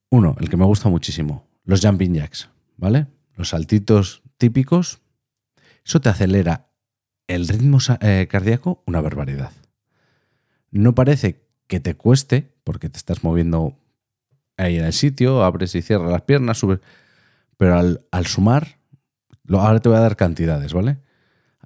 Uno, 0.08 0.36
el 0.40 0.48
que 0.48 0.56
me 0.56 0.64
gusta 0.64 0.88
muchísimo. 0.88 1.46
Los 1.64 1.82
jumping 1.82 2.14
jacks, 2.14 2.48
¿vale? 2.78 3.08
los 3.36 3.50
saltitos 3.50 4.22
típicos, 4.38 5.02
eso 5.84 6.00
te 6.00 6.08
acelera 6.08 6.70
el 7.26 7.46
ritmo 7.46 7.76
eh, 8.00 8.26
cardíaco 8.30 8.82
una 8.86 9.02
barbaridad. 9.02 9.52
No 10.70 10.94
parece 10.94 11.42
que 11.66 11.78
te 11.78 11.94
cueste, 11.94 12.54
porque 12.64 12.88
te 12.88 12.96
estás 12.96 13.22
moviendo 13.22 13.76
ahí 14.56 14.78
en 14.78 14.86
el 14.86 14.94
sitio, 14.94 15.44
abres 15.44 15.74
y 15.74 15.82
cierras 15.82 16.10
las 16.10 16.22
piernas, 16.22 16.56
subes, 16.56 16.80
pero 17.56 17.78
al, 17.78 18.26
sumar, 18.26 18.78
ahora 19.48 19.80
te 19.80 19.88
voy 19.88 19.98
a 19.98 20.02
dar 20.02 20.16
cantidades, 20.16 20.72
¿vale? 20.72 21.00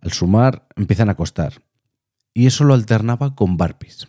Al 0.01 0.13
sumar 0.13 0.67
empiezan 0.77 1.09
a 1.09 1.15
costar. 1.15 1.63
Y 2.35 2.47
eso 2.47 2.65
lo 2.65 2.75
alternaba 2.75 3.35
con 3.35 3.57
barpees. 3.57 4.09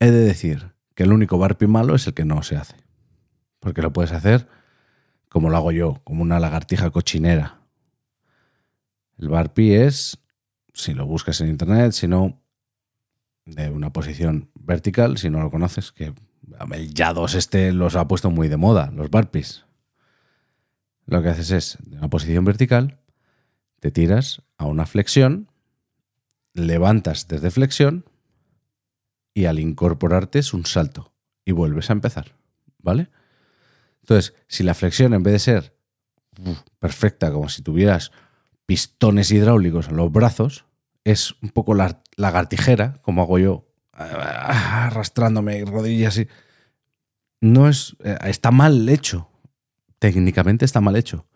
He 0.00 0.10
de 0.10 0.20
decir 0.20 0.72
que 0.94 1.02
el 1.02 1.12
único 1.12 1.38
barpee 1.38 1.68
malo 1.68 1.94
es 1.94 2.06
el 2.06 2.14
que 2.14 2.24
no 2.24 2.42
se 2.42 2.56
hace. 2.56 2.76
Porque 3.60 3.82
lo 3.82 3.92
puedes 3.92 4.12
hacer 4.12 4.48
como 5.28 5.50
lo 5.50 5.56
hago 5.56 5.72
yo, 5.72 6.00
como 6.04 6.22
una 6.22 6.40
lagartija 6.40 6.90
cochinera. 6.90 7.60
El 9.18 9.28
barpi 9.28 9.74
es, 9.74 10.18
si 10.72 10.94
lo 10.94 11.06
buscas 11.06 11.40
en 11.40 11.48
internet, 11.48 11.92
si 11.92 12.08
no, 12.08 12.40
de 13.44 13.70
una 13.70 13.92
posición 13.92 14.50
vertical, 14.54 15.18
si 15.18 15.30
no 15.30 15.40
lo 15.40 15.50
conoces, 15.50 15.92
que 15.92 16.14
el 16.72 16.94
Yados 16.94 17.34
este 17.34 17.72
los 17.72 17.96
ha 17.96 18.08
puesto 18.08 18.30
muy 18.30 18.48
de 18.48 18.56
moda, 18.56 18.90
los 18.92 19.10
barpis. 19.10 19.64
Lo 21.08 21.22
que 21.22 21.30
haces 21.30 21.50
es, 21.50 21.78
de 21.80 21.96
una 21.96 22.08
posición 22.08 22.44
vertical, 22.44 22.98
te 23.80 23.90
tiras 23.90 24.42
a 24.58 24.66
una 24.66 24.84
flexión, 24.84 25.50
levantas 26.52 27.28
desde 27.28 27.50
flexión 27.50 28.04
y 29.32 29.46
al 29.46 29.58
incorporarte 29.58 30.38
es 30.38 30.52
un 30.52 30.66
salto 30.66 31.14
y 31.46 31.52
vuelves 31.52 31.88
a 31.88 31.94
empezar, 31.94 32.34
¿vale? 32.78 33.08
Entonces, 34.02 34.34
si 34.48 34.62
la 34.64 34.74
flexión 34.74 35.14
en 35.14 35.22
vez 35.22 35.32
de 35.32 35.38
ser 35.38 35.78
perfecta, 36.78 37.32
como 37.32 37.48
si 37.48 37.62
tuvieras 37.62 38.12
pistones 38.66 39.30
hidráulicos 39.30 39.88
en 39.88 39.96
los 39.96 40.12
brazos, 40.12 40.66
es 41.04 41.34
un 41.40 41.48
poco 41.48 41.72
la 41.72 42.02
lagartijera, 42.16 42.98
como 43.00 43.22
hago 43.22 43.38
yo, 43.38 43.66
arrastrándome 43.92 45.64
rodillas 45.64 46.18
y... 46.18 46.28
No 47.40 47.68
es... 47.68 47.96
Eh, 48.04 48.18
está 48.24 48.50
mal 48.50 48.86
hecho. 48.90 49.30
Técnicamente 49.98 50.64
está 50.64 50.80
mal 50.80 50.96
hecho. 50.96 51.26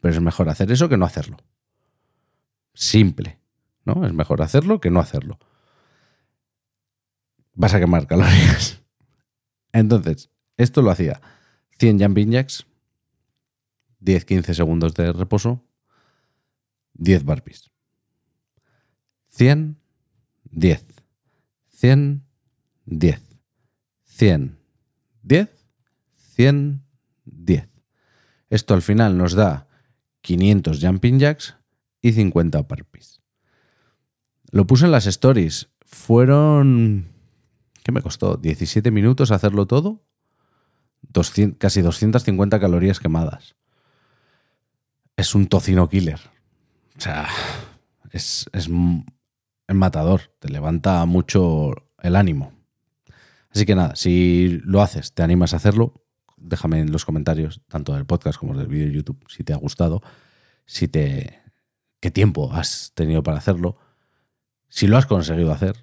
Pero 0.00 0.14
es 0.14 0.20
mejor 0.20 0.48
hacer 0.48 0.70
eso 0.72 0.88
que 0.88 0.96
no 0.96 1.04
hacerlo. 1.04 1.36
Simple. 2.74 3.38
¿No? 3.84 4.06
Es 4.06 4.12
mejor 4.12 4.42
hacerlo 4.42 4.80
que 4.80 4.90
no 4.90 5.00
hacerlo. 5.00 5.38
Vas 7.54 7.74
a 7.74 7.80
quemar 7.80 8.06
calorías. 8.06 8.82
Entonces, 9.72 10.30
esto 10.56 10.82
lo 10.82 10.90
hacía 10.90 11.20
100 11.78 12.00
jumping 12.00 12.32
jacks, 12.32 12.66
10-15 14.02 14.54
segundos 14.54 14.94
de 14.94 15.12
reposo, 15.12 15.64
10 16.94 17.24
barpees. 17.24 17.70
100, 19.30 19.78
10. 20.50 20.86
100, 21.70 22.24
10. 22.84 23.22
100, 24.04 24.58
10. 25.22 25.48
100, 26.34 26.82
10. 27.24 27.69
Esto 28.50 28.74
al 28.74 28.82
final 28.82 29.16
nos 29.16 29.34
da 29.34 29.68
500 30.22 30.80
jumping 30.84 31.18
jacks 31.18 31.56
y 32.02 32.12
50 32.12 32.62
barpees. 32.62 33.20
Lo 34.50 34.66
puse 34.66 34.86
en 34.86 34.92
las 34.92 35.06
stories. 35.06 35.70
Fueron... 35.86 37.06
¿Qué 37.82 37.92
me 37.92 38.02
costó? 38.02 38.40
¿17 38.40 38.90
minutos 38.90 39.30
hacerlo 39.30 39.66
todo? 39.66 40.02
casi 41.58 41.80
250 41.80 42.60
calorías 42.60 43.00
quemadas. 43.00 43.56
Es 45.16 45.34
un 45.34 45.46
tocino 45.46 45.88
killer. 45.88 46.20
O 46.96 47.00
sea, 47.00 47.28
es, 48.10 48.48
es, 48.52 48.68
matador. 49.68 50.32
Te 50.38 50.48
levanta 50.48 51.04
mucho 51.06 51.72
el 52.02 52.16
ánimo. 52.16 52.52
Así 53.50 53.66
que 53.66 53.74
nada, 53.74 53.96
si 53.96 54.60
lo 54.64 54.82
haces, 54.82 55.12
te 55.12 55.22
animas 55.22 55.52
a 55.52 55.56
hacerlo, 55.56 55.99
déjame 56.40 56.80
en 56.80 56.92
los 56.92 57.04
comentarios, 57.04 57.60
tanto 57.68 57.94
del 57.94 58.06
podcast 58.06 58.38
como 58.38 58.56
del 58.56 58.66
vídeo 58.66 58.86
de 58.86 58.92
YouTube, 58.92 59.24
si 59.28 59.44
te 59.44 59.52
ha 59.52 59.56
gustado, 59.56 60.02
si 60.66 60.88
te. 60.88 61.40
qué 62.00 62.10
tiempo 62.10 62.52
has 62.52 62.92
tenido 62.94 63.22
para 63.22 63.38
hacerlo, 63.38 63.76
si 64.68 64.86
lo 64.86 64.96
has 64.96 65.06
conseguido 65.06 65.52
hacer, 65.52 65.76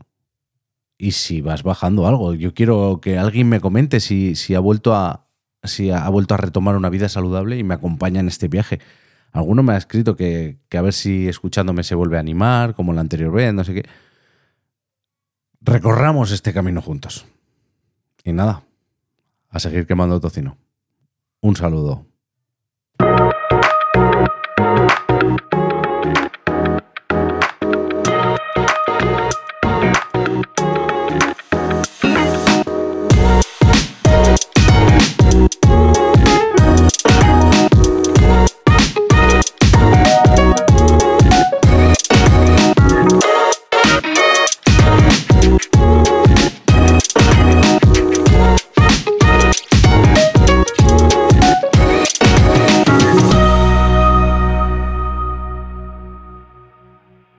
y 0.97 1.11
si 1.11 1.41
vas 1.41 1.63
bajando 1.63 2.07
algo. 2.07 2.33
Yo 2.33 2.53
quiero 2.53 2.99
que 3.01 3.17
alguien 3.17 3.49
me 3.49 3.61
comente 3.61 3.99
si, 3.99 4.35
si, 4.35 4.55
ha 4.55 4.59
vuelto 4.59 4.95
a, 4.95 5.27
si 5.63 5.91
ha 5.91 6.09
vuelto 6.09 6.33
a 6.33 6.37
retomar 6.37 6.75
una 6.75 6.89
vida 6.89 7.09
saludable 7.09 7.57
y 7.57 7.63
me 7.63 7.75
acompaña 7.75 8.19
en 8.19 8.27
este 8.27 8.47
viaje. 8.47 8.79
Alguno 9.31 9.61
me 9.61 9.73
ha 9.73 9.77
escrito 9.77 10.15
que, 10.15 10.57
que 10.69 10.77
a 10.77 10.81
ver 10.81 10.93
si 10.93 11.27
escuchándome 11.27 11.83
se 11.83 11.95
vuelve 11.95 12.17
a 12.17 12.21
animar, 12.21 12.73
como 12.73 12.93
la 12.93 13.01
anterior 13.01 13.31
vez, 13.31 13.53
no 13.53 13.63
sé 13.63 13.75
qué. 13.75 13.85
Recorramos 15.61 16.31
este 16.31 16.53
camino 16.53 16.81
juntos. 16.81 17.25
Y 18.23 18.33
nada, 18.33 18.63
a 19.49 19.59
seguir 19.59 19.85
quemando 19.85 20.19
tocino. 20.19 20.57
Un 21.41 21.55
saludo. 21.55 22.05